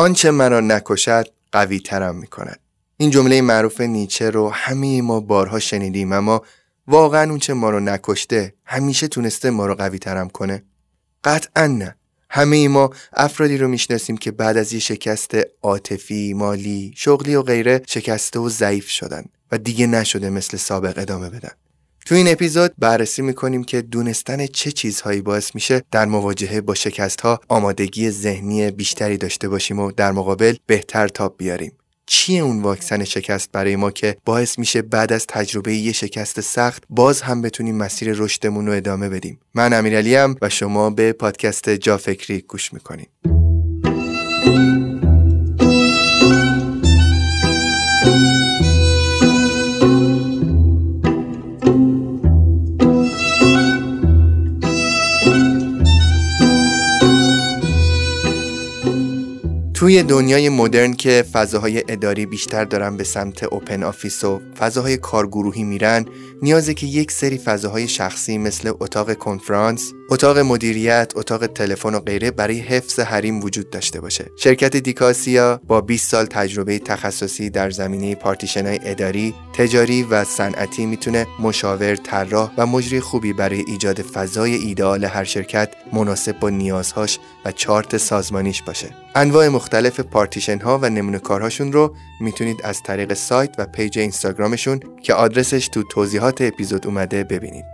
[0.00, 2.60] آنچه مرا نکشد قوی ترم می کند.
[2.96, 6.42] این جمله معروف نیچه رو همه ما بارها شنیدیم اما
[6.86, 10.62] واقعا اونچه ما رو نکشته همیشه تونسته ما رو قوی ترم کنه؟
[11.24, 11.96] قطعا نه.
[12.30, 17.82] همه ما افرادی رو می‌شناسیم که بعد از یه شکست عاطفی، مالی، شغلی و غیره
[17.86, 21.52] شکسته و ضعیف شدن و دیگه نشده مثل سابق ادامه بدن.
[22.10, 27.20] تو این اپیزود بررسی می‌کنیم که دونستن چه چیزهایی باعث میشه در مواجهه با شکست
[27.20, 31.72] ها آمادگی ذهنی بیشتری داشته باشیم و در مقابل بهتر تاب بیاریم.
[32.06, 36.82] چیه اون واکسن شکست برای ما که باعث میشه بعد از تجربه یه شکست سخت
[36.88, 41.96] باز هم بتونیم مسیر رشدمون رو ادامه بدیم من امیرعلیم و شما به پادکست جا
[41.96, 43.39] فکری گوش می‌کنید
[59.80, 65.64] توی دنیای مدرن که فضاهای اداری بیشتر دارن به سمت open office و فضاهای کارگروهی
[65.64, 66.06] میرن
[66.42, 72.30] نیازه که یک سری فضاهای شخصی مثل اتاق کنفرانس، اتاق مدیریت، اتاق تلفن و غیره
[72.30, 74.30] برای حفظ حریم وجود داشته باشه.
[74.36, 80.86] شرکت دیکاسیا با 20 سال تجربه تخصصی در زمینه پارتیشن های اداری، تجاری و صنعتی
[80.86, 87.18] می‌تونه مشاور، طراح و مجری خوبی برای ایجاد فضای ایدئال هر شرکت مناسب با نیازهاش
[87.44, 88.86] و چارت سازمانیش باشه.
[89.14, 94.80] انواع مختلف پارتیشن ها و نمونه کارهاشون رو می‌تونید از طریق سایت و page اینستاگرامشون
[95.02, 97.64] که آدرسش تو توضیحات اپیزود اومده ببینید.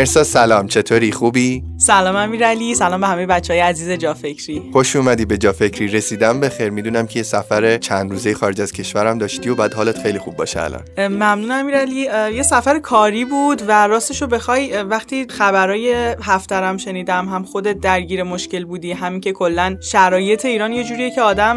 [0.00, 0.66] مرسا سلام.
[0.66, 2.74] چطوری؟ خوبی؟ سلام امیرعلی.
[2.74, 4.62] سلام به همه بچه های عزیز جافکری.
[4.72, 5.88] خوش اومدی به جافکری.
[5.88, 6.70] رسیدم به خیر.
[6.70, 10.36] می‌دونم که یه سفر چند روزه خارج از کشورم داشتی و بعد حالت خیلی خوب
[10.36, 10.82] باشه الان.
[10.98, 12.08] ممنون امیرعلی.
[12.34, 18.64] یه سفر کاری بود و راستشو بخوای وقتی خبرای هفترم شنیدم هم خودت درگیر مشکل
[18.64, 21.56] بودی همین که کلا شرایط ایران یه جوریه که آدم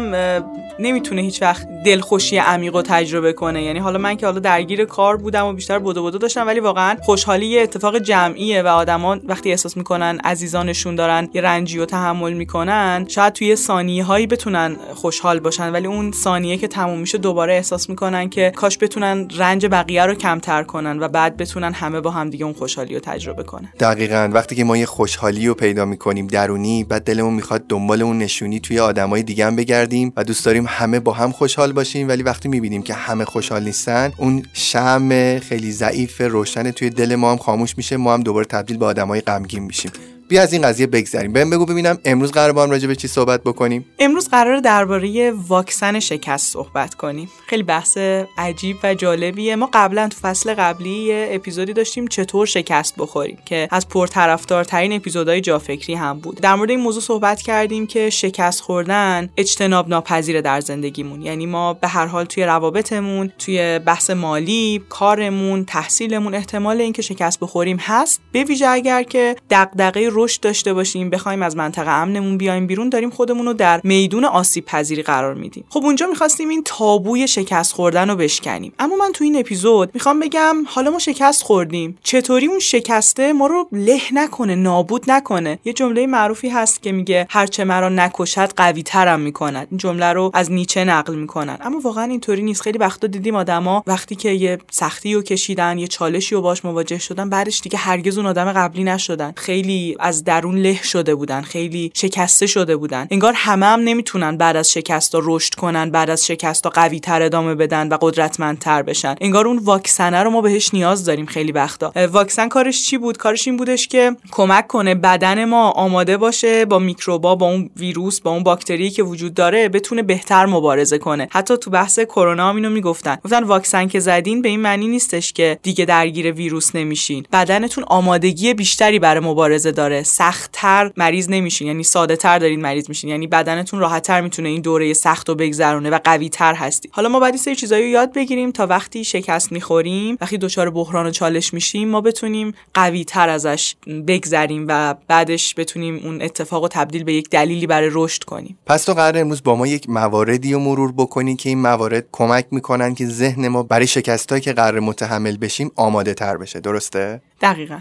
[0.78, 3.62] نمی‌تونه هیچ وقت دلخوشی عمیق و تجربه کنه.
[3.62, 6.96] یعنی حالا من که حالا درگیر کار بودم و بیشتر بدو بدو داشتم ولی واقعا
[7.02, 7.98] خوشحالی یه اتفاق
[8.34, 13.56] جمعیه و آدما وقتی احساس می‌کنن عزیزانشون دارن یه رنجی و تحمل می‌کنن شاید توی
[13.56, 18.52] ثانیه هایی بتونن خوشحال باشن ولی اون ثانیه که تموم میشه دوباره احساس می‌کنن که
[18.56, 22.54] کاش بتونن رنج بقیه رو کمتر کنن و بعد بتونن همه با هم دیگه اون
[22.54, 23.72] خوشحالی رو تجربه کنن.
[23.80, 24.30] دقیقا.
[24.32, 28.60] وقتی که ما یه خوشحالی رو پیدا می‌کنیم درونی بعد دلمون می‌خواد دنبال اون نشونی
[28.60, 32.48] توی آدمای دیگه هم بگردیم و دوست داریم همه با هم خوشحال باشیم ولی وقتی
[32.48, 37.76] می‌بینیم که همه خوشحال نیستن اون شم خیلی ضعیف روشن توی دل ما هم خاموش
[37.76, 37.96] میشه.
[37.96, 39.92] ما هم دوباره تبدیل به آدمای غمگین میشیم.
[40.28, 41.32] بیا از این قضیه بگذریم.
[41.32, 43.86] بهم بگو ببینم امروز قرار با هم راجع به چی صحبت بکنیم.
[43.98, 47.28] امروز قرار درباره واکسن شکست صحبت کنیم.
[47.46, 47.98] خیلی بحث
[48.38, 49.56] عجیب و جالبیه.
[49.56, 55.40] ما قبلا تو فصل قبلی یه اپیزودی داشتیم چطور شکست بخوریم که از پرطرفدارترین اپیزودهای
[55.40, 56.40] جافکری هم بود.
[56.40, 61.22] در مورد این موضوع صحبت کردیم که شکست خوردن اجتناب ناپذیر در زندگیمون.
[61.22, 67.40] یعنی ما به هر حال توی روابطمون توی بحث مالی کارمون تحصیلمون احتمال اینکه شکست
[67.40, 68.20] بخوریم هست.
[68.32, 73.10] به ویژه اگر که دغدغه رشد داشته باشیم بخوایم از منطقه امنمون بیایم بیرون داریم
[73.10, 75.64] خودمون رو در میدون آسیب پذیری قرار میدیم.
[75.68, 78.72] خب اونجا می‌خواستیم این تابوی شکست خوردن رو بشکنیم.
[78.78, 81.98] اما من تو این اپیزود می‌خوام بگم حالا ما شکست خوردیم.
[82.02, 87.26] چطوری اون شکسته ما رو له نکنه نابود نکنه؟ یه جمله معروفی هست که میگه
[87.30, 89.68] هرچه مرا نکشد قوی ترم می‌کند.
[89.70, 91.58] این جمله رو از نیچه نقل می‌کنن.
[91.60, 92.62] اما واقعا اینطوری نیست.
[92.62, 96.98] خیلی وقتا دیدیم آدما وقتی که یه سختی رو کشیدن یه چالشی رو باش مواجه
[96.98, 99.32] شدن بعدش دیگه هرگز اون آدم قبلی نشدن.
[99.36, 103.06] خیلی از درون له شده بودن خیلی شکسته شده بودن.
[103.10, 107.54] انگار همه هم نمی‌تونن بعد از شکست رشد کنن بعد از شکست قوی تر ادامه
[107.54, 109.14] بدن و قدرتمندتر بشن.
[109.20, 111.92] انگار اون واکسنه رو ما بهش نیاز داریم خیلی وقتا.
[112.12, 116.78] واکسن کارش چی بود؟ کارش این بودش که کمک کنه بدن ما آماده باشه با
[116.78, 121.28] میکروبا با اون ویروس با اون باکتری که وجود داره بتونه بهتر مبارزه کنه.
[121.30, 123.18] حتی تو بحث کرونا هم اینو می‌گفتن.
[123.24, 127.26] گفتن واکسن که زدین به این معنی نیستش که دیگه درگیر ویروس نمیشین.
[127.32, 129.93] بدنتون آمادگی بیشتری برای مبارزه داره.
[130.02, 134.92] سختتر مریض نمیشین یعنی ساده تر دارین مریض میشین یعنی بدنتون راحتتر می‌تونه این دوره
[134.92, 138.50] سخت رو بگذرونه و قوی تر هستی حالا ما باید سری چیزایی رو یاد بگیریم
[138.50, 143.74] تا وقتی شکست می‌خوریم وقتی دچار بحران و چالش میشیم ما بتونیم قوی تر ازش
[144.08, 148.58] بگذریم و بعدش بتونیم اون اتفاق رو تبدیل به یک دلیلی برای رشد کنیم.
[148.66, 152.46] پس تو قرار امروز با ما یک مواردی رو مرور بکنی که این موارد کمک
[152.50, 156.60] می‌کنن که ذهن ما برای شکستایی که قرار متحمل بشیم آماده تر بشه.
[156.60, 157.78] درسته؟ دقیقا.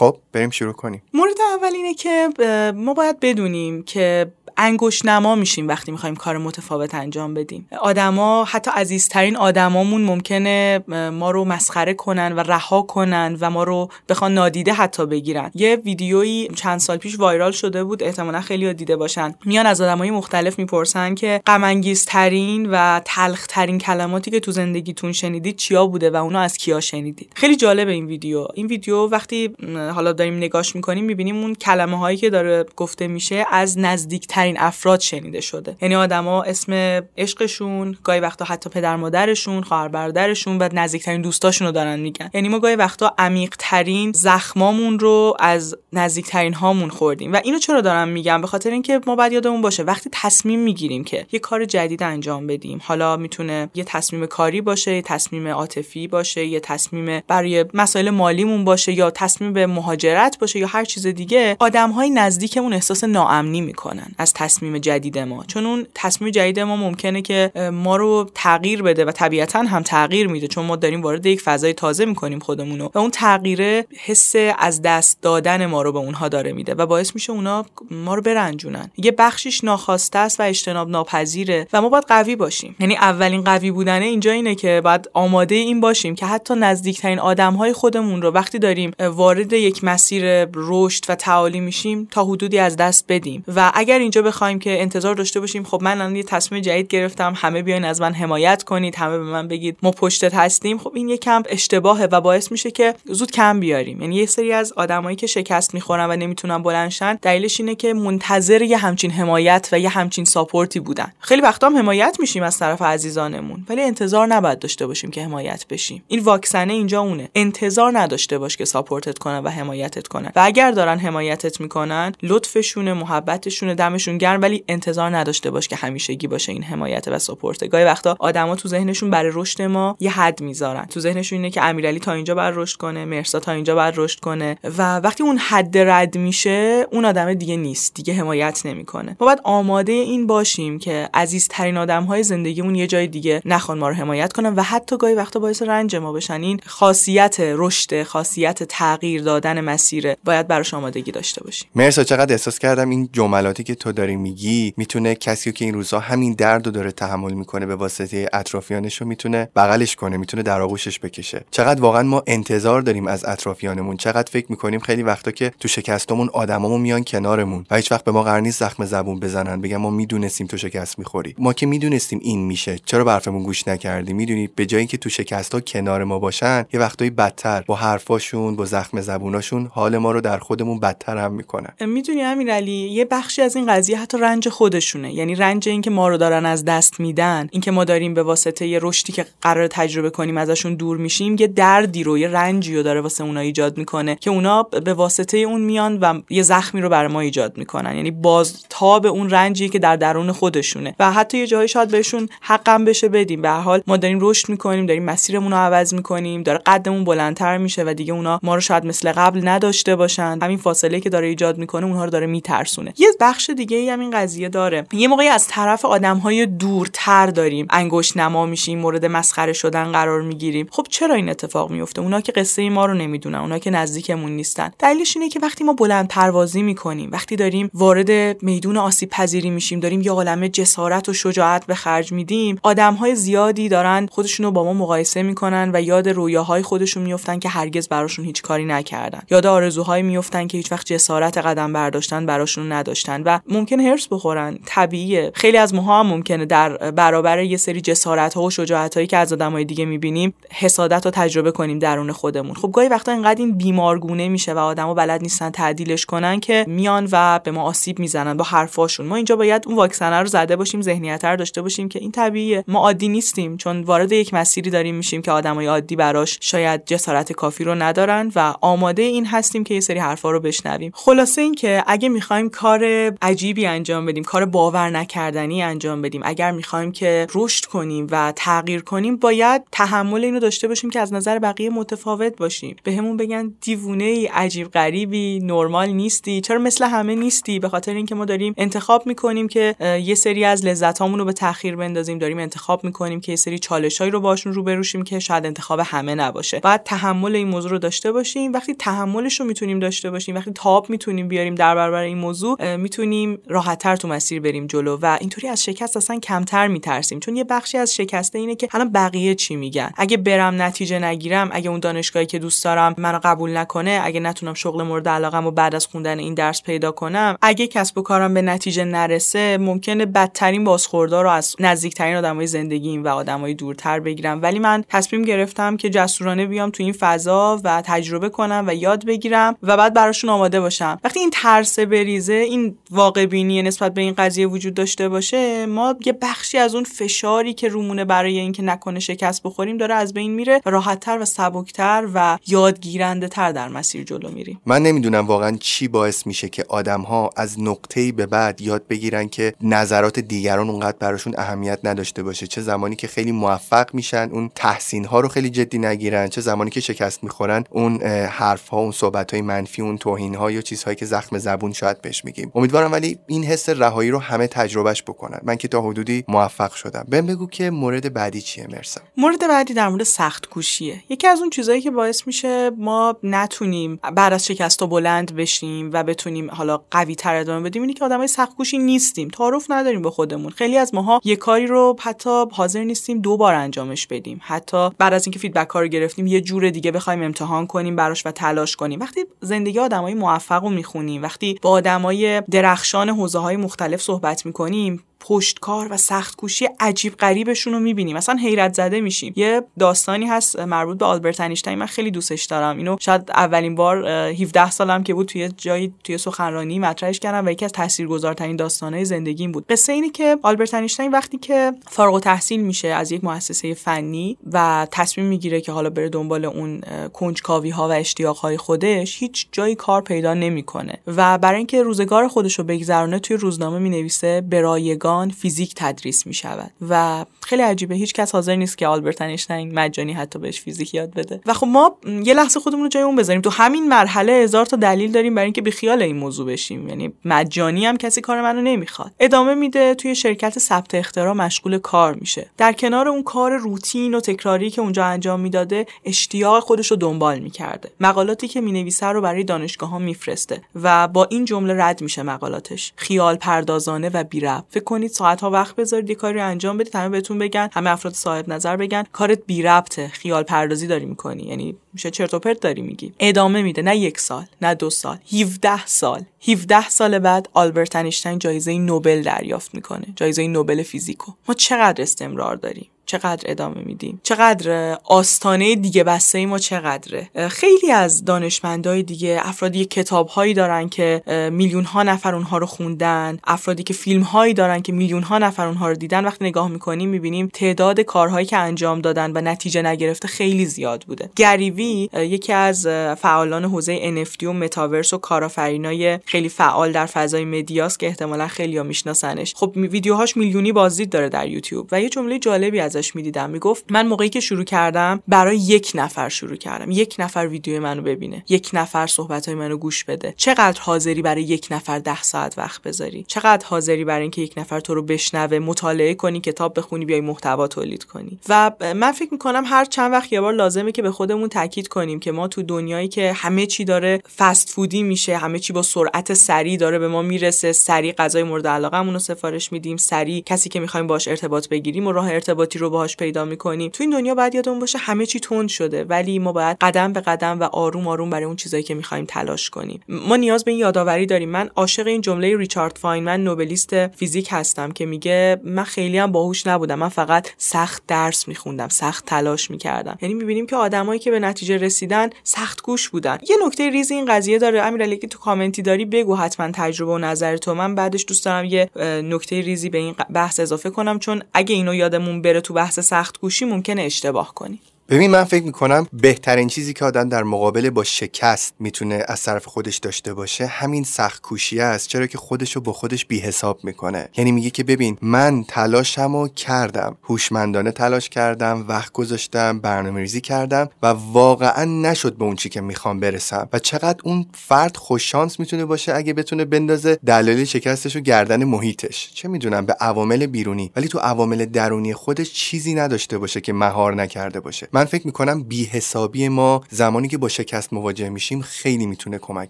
[0.00, 1.02] خب بریم شروع کنیم.
[1.14, 2.28] مورد اول اینه که
[2.76, 4.32] ما باید بدونیم که
[4.62, 7.68] انگوش نما میشیم وقتی می‌خوایم کار متفاوت انجام بدیم.
[7.80, 13.88] آدما حتی عزیزترین آدمامون ممکنه ما رو مسخره کنن و رها کنن و ما رو
[14.08, 15.50] بخوان نادیده حتی بگیرن.
[15.54, 19.34] یه ویدیویی چند سال پیش وایرال شده بود احتمالا خیلی دیده باشن.
[19.44, 25.12] میان از آدمای مختلف می‌پرسن که غم ترین و تلخ ترین کلماتی که تو زندگیتون
[25.12, 28.46] شنیدید چیا بوده و اونا از کیا شنیدید؟ خیلی جالبه این ویدیو.
[28.54, 29.50] این ویدیو وقتی
[29.94, 35.00] حالا داریم نگاش می‌کنیم می‌بینیم اون کلمه هایی که داره گفته میشه از نزدیکترین افراد
[35.00, 35.76] شنیده شده.
[35.82, 36.72] یعنی آدما اسم
[37.18, 42.30] عشقشون گاهی وقتا حتی پدر مادرشون خواهر برادرشون و نزدیکترین دوستاشون رو دارن میگن.
[42.34, 47.32] یعنی ما گاهی وقتا عمیق ترین زخمامون رو از نزدیکترین هامون خوردیم.
[47.32, 51.04] و اینو چرا دارم میگم؟ به خاطر اینکه ما بعد یادمون باشه وقتی تصمیم می‌گیریم
[51.04, 56.08] که یه کار جدید انجام بدیم حالا می‌تونه یه تصمیم کاری باشه یه تصمیم عاطفی
[56.08, 61.06] باشه یه تصمیم برای مسائل مالیمون باشه یا تصمیم به مهاجرت باشه یا هر چیز
[61.06, 64.12] دیگه آدم های نزدیکمون احساس ناامنی می‌کنن.
[64.18, 65.44] از تصمیم جدید ما.
[65.44, 70.28] چون اون تصمیم جدید ما ممکنه که ما رو تغییر بده و طبیعتا هم تغییر
[70.28, 74.82] میده چون ما داریم وارد یک فضای تازه می‌کنیم خودمونو و اون تغییره حس از
[74.82, 78.90] دست دادن ما رو به اونها داره میده و باعث میشه اونا ما رو برنجونن.
[78.96, 82.76] یه بخشیش ناخواسته است و اجتناب ناپذیره و ما باید قوی باشیم.
[82.80, 87.54] یعنی اولین قوی بودنه اینجا اینه که باید آماده این باشیم که حتی نزدیکترین آدم
[87.54, 92.76] های خودمون رو وقتی داریم وارد یک مسیر رشد و تعالی میشیم تا حدودی از
[92.76, 93.44] دست بدیم.
[93.54, 95.64] و اگر اینجا بخوایم که انتظار داشته باشیم.
[95.64, 97.32] خب من الان یه تصمیم جدید گرفتم.
[97.36, 98.96] همه بیاین از من حمایت کنید.
[98.96, 100.78] همه به من بگید ما پشتت هستیم.
[100.78, 104.02] خب این یه کم اشتباهه و باعث میشه که زود کم بیاریم.
[104.02, 107.94] یعنی یه سری از آدمایی که شکست می‌خورن و نمی‌تونن بلند شن دلیلش اینه که
[107.94, 111.12] منتظر یه همچین حمایت و یه همچین support ی بودن.
[111.20, 115.66] خیلی وقتا هم حمایت میشیم از طرف عزیزانمون ولی انتظار نباید داشته باشیم که حمایت
[115.70, 116.02] بشیم.
[116.08, 117.28] این واکسنه اینجا اونه.
[117.34, 120.32] انتظار نداشته باش که support ت کنن و حمایتت کنن.
[120.36, 126.26] و اگر دارن حمایتت می‌کنن لطفشون محبتشون دمشون گرم ولی انتظار نداشته باش که همیشگی
[126.26, 130.40] باشه این حمایت و support گاهی وقتا آدما تو ذهنشون برای رشد ما یه حد
[130.40, 130.84] می‌ذارن.
[130.84, 134.20] تو ذهنشون اینه که امیرعلی تا اینجا بره رشد کنه مرسا تا اینجا بره رشد
[134.20, 139.16] کنه و وقتی اون حد رد میشه اون آدم دیگه نیست دیگه حمایت نمی‌کنه.
[139.20, 143.88] ما باید آماده این باشیم که عزیزترین آدم های زندگیمون یه جای دیگه نخوان ما
[143.88, 146.42] رو حمایت کنن و حتی گاهی وقتا باعث رنج ما بشن.
[146.42, 151.68] این خاصیت رشد خاصیت تغییر دادن مسیر باید براش آمادگی داشته باشیم.
[151.74, 156.00] مرسا چقدر احساس کردم این جملاتی که تو داری میگی می‌تونه کسی که این روزها
[156.00, 160.60] همین درد رو داره تحمل می‌کنه به واسطه اطرافیانش رو می‌تونه بغلش کنه می‌تونه در
[160.60, 161.44] آغوشش بکشه.
[161.50, 166.28] چقدر واقعا ما انتظار داریم از اطرافیانمون چقدر فکر می‌کنیم خیلی وقتا که تو شکستمون
[166.32, 169.90] آدمامون میان کنارمون و هیچ وقت به ما قرار نیست زخم زبون بزنن بگن ما
[169.90, 171.34] می‌دونستیم تو شکست می‌خوری.
[171.38, 175.54] ما که می‌دونستیم این میشه چرا برفمون گوش نکردی؟ می‌دونی به جای اینکه تو شکست
[175.54, 180.20] ها کنار ما باشن یه وقتایی بدتر با حرفاشون با زخم زبوناشون حال ما رو
[180.20, 181.72] در خودمون بدتر هم می‌کنن.
[181.80, 185.14] می‌دونی امیرعلی یه بخشی از این قضیه حتی رنج خودشونه.
[185.14, 188.78] یعنی رنج اینکه ما رو دارن از دست میدن اینکه ما داریم به واسطه یه
[188.82, 193.00] رشدی که قرار تجربه کنیم ازشون دور میشیم یه دردی رو یه رنجی رو داره
[193.00, 197.12] واسه اونا ایجاد می‌کنه که اونا به واسطه اون میان و یه زخمی رو برای
[197.12, 197.96] ما ایجاد می‌کنن.
[197.96, 198.64] یعنی باز
[199.02, 200.94] به اون رنجی که در درون خودشونه.
[200.98, 203.42] و حتی یه جایی شاید بهشون حقم بشه بدیم.
[203.42, 207.84] به حال ما داریم رشد می‌کنیم داریم مسیرمون رو عوض می‌کنیم داره قدمون بلندتر میشه
[207.86, 210.38] و دیگه اونا ما رو شاید مثل قبل نداشته باشن.
[210.42, 212.92] همین فاصله که داره ایجاد می‌کنه اونها رو داره میترسونه.
[212.98, 214.86] یه بخش دیگه ای هم این قضیه داره.
[214.92, 217.66] یه موقعی از طرف آدمهای دورتر داریم.
[217.70, 220.66] انگشت نما میشیم مورد مسخره شدن قرار می‌گیریم.
[220.70, 224.70] خب چرا این اتفاق میفته اونا که قصه ما رو نمی‌دونن اونا که نزدیکمون نیستن.
[224.78, 229.80] دلیلش اینه که وقتی ما بلند پروازی می‌کنیم وقتی داریم وارد میدون آسیب پذیری میشیم
[229.80, 234.64] داریم یه عالمه جسارت و شجاعت به خرج میدیم آدمهای زیادی دارن خودشون رو با
[234.64, 239.22] ما مقایسه می‌کنن و یاد رویاهای خودشون میفتن که هرگز براشون هیچ کاری نکردن.
[239.30, 243.38] یاد آرزوهایی میفتن که هیچ وقت جسارت قدم برداشتن براشون نداشتن و
[243.70, 244.58] ممکن هرس بخورن.
[244.66, 245.32] طبیعیه.
[245.34, 249.16] خیلی از ماها هم ممکنه در برابر یه سری جسارت ها و شجاعت هایی که
[249.16, 252.54] از آدمای دیگه می‌بینیم حسادت رو تجربه کنیم درون خودمون.
[252.54, 257.08] خب گاهی وقتا اینقدر این بیمارگونه میشه و آدما بلد نیستن تعدیلش کنن که میان
[257.12, 259.06] و به ما آسیب می‌زنن با حرفاشون.
[259.06, 262.64] ما اینجا باید اون واکسنه رو زده باشیم ذهنیت داشته باشیم که این طبیعیه.
[262.68, 267.32] ما عادی نیستیم چون وارد یک مسیری داریم میشیم که آدمای عادی براش شاید جسارت
[267.32, 270.92] کافی رو ندارن و آماده این هستیم که یه سری حرفا رو بشنویم.
[270.94, 276.20] خلاصه اینکه اگه می‌خوایم کار عجیبی انجام بدیم کار باور نکردنی انجام بدیم.
[276.24, 281.12] اگر می‌خوایم که رشد کنیم و تغییر کنیم باید تحمل اینو داشته باشیم که از
[281.12, 282.76] نظر بقیه متفاوت باشیم.
[282.84, 286.40] بهمون به بگن دیوونه ای عجیب غریبی نرمال نیستی.
[286.40, 289.74] چرا مثل همه نیستی؟ به خاطر اینکه ما داریم انتخاب می‌کنیم که
[290.04, 292.18] یه سری از لذتامون رو به تاخیر بندازیم.
[292.18, 296.14] داریم انتخاب می‌کنیم که یه سری چالشهایی رو باشون رو بروشیم که شاید انتخاب همه
[296.14, 296.60] نباشه.
[296.60, 298.52] باید تحمل این موضوع رو داشته باشیم.
[298.52, 303.38] وقتی تحملش رو می‌تونیم داشته باشیم وقتی تاب می‌تونیم بیاریم در برابر این موضوع می‌تونیم
[303.50, 307.20] راحتتر تو مسیر بریم جلو و اینطوری از شکست اصلا کمتر میترسیم.
[307.20, 311.50] چون یه بخشی از شکسته اینه که الان بقیه چی میگن؟ اگه برم نتیجه نگیرم
[311.52, 315.50] اگه اون دانشگاهی که دوست دارم منو قبول نکنه اگه نتونم شغل مورد علاقم و
[315.50, 320.06] بعد از خوندن این درس پیدا کنم اگه کسب و کارم به نتیجه نرسه ممکنه
[320.06, 324.42] بدترین بازخوردار رو از نزدیکترین آدمای زندگیم و آدمای دورتر بگیرم.
[324.42, 329.04] ولی من تصمیم گرفتم که جسورانه بیام تو این فضا و تجربه کنم و یاد
[329.04, 330.98] بگیرم و بعد براشون آماده باشم.
[331.04, 335.94] وقتی این ترس بریزه این واقع بینی نسبت به این قضیه وجود داشته باشه ما
[336.06, 340.30] یه بخشی از اون فشاری که رومونه برای اینکه نکنه شکست بخوریم داره از بین
[340.30, 344.60] میره راحتتر و سبکتر و یادگیرنده تر در مسیر جلو میریم.
[344.66, 349.28] من نمی‌دونم واقعا چی باعث میشه که آدم ها از نقطه‌ای به بعد یاد بگیرن
[349.28, 352.46] که نظرات دیگران اونقدر براشون اهمیت نداشته باشه.
[352.46, 356.70] چه زمانی که خیلی موفق میشن اون تحسین ها رو خیلی جدی نگیرن چه زمانی
[356.70, 360.96] که شکست می‌خورن اون حرف ها اون صحبت های منفی اون توهین ها یا چیزهایی
[360.96, 362.52] که زخم زبون شاید بهش میگیم.
[362.54, 365.40] امیدوارم ولی این حس رهایی رو همه تجربهش بکنن.
[365.42, 367.06] من که تا حدودی موفق شدم.
[367.08, 371.02] بهم بگو که مورد بعدی چیه مرسم مورد بعدی در مورد سخت کوشیه.
[371.08, 376.02] یکی از اون چیزهایی که باعث میشه ما نتونیم بعد از شکست بلند بشیم و
[376.02, 379.28] بتونیم حالا قوی تر ادامه بدیم اینه که آدمای سخت کوشی نیستیم.
[379.28, 380.50] تعارف نداریم به خودمون.
[380.50, 384.40] خیلی از ماها یه کاری رو حتی حاضر نیستیم دو بار انجامش بدیم.
[384.42, 388.26] حتی بعد از اینکه فیدبک ها رو گرفتیم یه جور دیگه بخوایم امتحان کنیم براش
[388.26, 389.00] و تلاش کنیم.
[389.00, 395.02] وقتی زندگی آدمای موفق رو می‌خونیم وقتی با آدمای درخشان حوزه های مختلف صحبت می‌کنیم.
[395.20, 398.16] پشتکار و سخت کوشی عجیب غریبشون رو می‌بینیم.
[398.16, 399.32] مثلا حیرت زده میشیم.
[399.36, 402.76] یه داستانی هست مربوط به آلبرت انیشتین من خیلی دوستش دارم.
[402.76, 407.50] اینو شاید اولین بار 17 سالم که بود توی جایی توی سخنرانی مطرحش کردم و
[407.50, 409.66] یکی از تاثیرگذارترین داستانهای زندگیم بود.
[409.66, 414.86] قصه اینه که آلبرت انیشتین وقتی که فارغ التحصیل میشه از یک مؤسسه فنی و
[414.90, 416.80] تصمیم می‌گیره که حالا بره دنبال اون
[417.12, 420.98] کنجکاوی ها و اشتیاق های خودش هیچ جایی کار پیدا نمی‌کنه.
[421.06, 426.70] و برای اینکه روزگار خودش رو بگذرونه توی روزنامه می‌نویسه برایگان فیزیک تدریس می شود.
[426.88, 431.14] و خیلی عجیبه هیچ کس حاضر نیست که آلبرت اینشتین مجانی حتی بهش فیزیک یاد
[431.14, 431.40] بده.
[431.46, 433.42] و خب ما یه لحظه خودمون رو جای اون بذاریم.
[433.42, 436.88] تو همین مرحله هزار تا دلیل داریم برای اینکه بیخیال این موضوع بشیم.
[436.88, 439.12] یعنی مجانی هم کسی کار منو نمی‌خواد.
[439.20, 442.50] ادامه میده توی شرکت ثبت اختراع مشغول کار میشه.
[442.56, 447.38] در کنار اون کار روتین و تکراری که اونجا انجام می‌داده اشتیاق خودش رو دنبال
[447.38, 447.90] می‌کرده.
[448.00, 452.92] مقالاتی که می‌نویسه رو برای دانشگاه ها میفرسته و با این جمله رد میشه مقالاتش.
[452.96, 454.64] خیال پردازانه و بی‌ربط.
[454.70, 458.14] فکر کنید ساعت ها وقت بذارید یه کاری انجام بدید همه بهتون بگن همه افراد
[458.14, 459.04] صاحب نظر بگن.
[459.12, 463.12] کارت بی ربطه خیال پردازی داری می‌کنی یعنی میشه چرت و پرت داری میگی.
[463.20, 466.24] ادامه میده نه یک سال نه دو سال 17 سال.
[466.48, 471.32] 17 سال بعد آلبرت انیشتین جایزه نوبل دریافت می‌کنه جایزه نوبل فیزیکو.
[471.48, 477.92] ما چقدر استمرار داریم؟ چقدر ادامه میدیم چقدر آستانه دیگه بسته ای ما چقدره؟ خیلی
[477.92, 483.82] از دانشمندای دیگه افرادی کتاب هایی دارن که میلیون ها نفر اونها رو خوندن افرادی
[483.82, 487.48] که فیلم هایی دارن که میلیون ها نفر اونها رو دیدن وقتی نگاه می‌کنیم می‌بینیم
[487.52, 491.30] تعداد کارهایی که انجام دادن و نتیجه نگرفته خیلی زیاد بوده.
[491.36, 492.86] گریوی یکی از
[493.20, 498.82] فعالان حوزه NFT و متاورس و کارآفرینای خیلی فعال در فضای مدیاست که احتمالا خیلی
[498.82, 499.54] میشناسنش.
[499.54, 503.50] خب ویدیوهاش میلیونی بازدید داره در یوتیوب و یه جمله جالبی از ازش می‌دیدم.
[503.50, 506.90] می‌گفت من موقعی که شروع کردم برای یک نفر شروع کردم.
[506.90, 508.44] یک نفر ویدیو منو ببینه.
[508.48, 510.34] یک نفر صحبت های منو گوش بده.
[510.36, 514.80] چقدر حاضری برای یک نفر ده ساعت وقت بذاری؟ چقدر حاضری برای اینکه یک نفر
[514.80, 518.38] تو رو بشنوه مطالعه کنی کتاب بخونی بیای محتوا تولید کنی.
[518.48, 522.20] و من فکر می‌کنم هر چند وقت یه بار لازمه که به خودمون تاکید کنیم
[522.20, 526.34] که ما تو دنیایی که همه چی داره فست فودی میشه همه چی با سرعت
[526.34, 530.80] سریع داره به ما می‌رسه سریع غذای مورد علاقمون رو سفارش میدیم سریع کسی که
[530.80, 534.54] می‌خوایم باش ارتباط بگیریم و راه ارتباطی رو باهاش پیدا می‌کنیم تو این دنیا باید
[534.54, 538.30] یادمون باشه همه چی تند شده ولی ما باید قدم به قدم و آروم آروم
[538.30, 540.00] برای اون چیزایی که می‌خوایم تلاش کنیم.
[540.08, 541.48] ما نیاز به این یادآوری داریم.
[541.48, 546.66] من عاشق این جمله ریچارد فاینمن نوبلیست فیزیک هستم که میگه من خیلی هم باهوش
[546.66, 546.98] نبودم.
[546.98, 550.18] من فقط سخت درس میخوندم سخت تلاش می‌کردم.
[550.22, 553.38] یعنی می‌بینیم که آدمایی که به نتیجه رسیدن سخت کوش بودن.
[553.48, 554.82] یه نکته ریز این قضیه داره.
[554.82, 557.74] امیرعلی که تو کامنتی داری بگو حتما تجربه و نظر تو.
[557.74, 558.90] من بعدش دوست دارم یه
[559.24, 561.18] نکته ریزی به این بحث اضافه کنم.
[561.18, 564.78] چون اگه اینو یادمون بره تو بحث سخت گوشی ممکنه اشتباه کنی.
[565.10, 569.66] ببین من فکر می‌کنم بهترین چیزی که آدم در مقابله با شکست می‌تونه از طرف
[569.66, 572.08] خودش داشته باشه همین سخت کوشی است.
[572.08, 574.28] چرا که خودش رو با خودش بی حساب می‌کنه.
[574.36, 577.16] یعنی میگه که ببین من تلاشمو کردم.
[577.22, 582.80] هوشمندانه تلاش کردم وقت گذاشتم برنامه ریزی کردم و واقعا نشد به اون چی که
[582.80, 583.68] می‌خوام برسم.
[583.72, 588.64] و چقدر اون فرد خوش شانس می‌تونه باشه اگه بتونه بندازه دلایل شکستش رو گردن
[588.64, 589.30] محیطش.
[589.34, 590.92] چه می‌دونم به عوامل بیرونی.
[590.96, 594.88] ولی تو عوامل درونی خودش چیزی نداشته باشه که مهار نکرده باشه.
[595.04, 599.68] فکر می‌کنم بیحسابی ما زمانی که با شکست مواجه میشیم خیلی می‌تونه کمک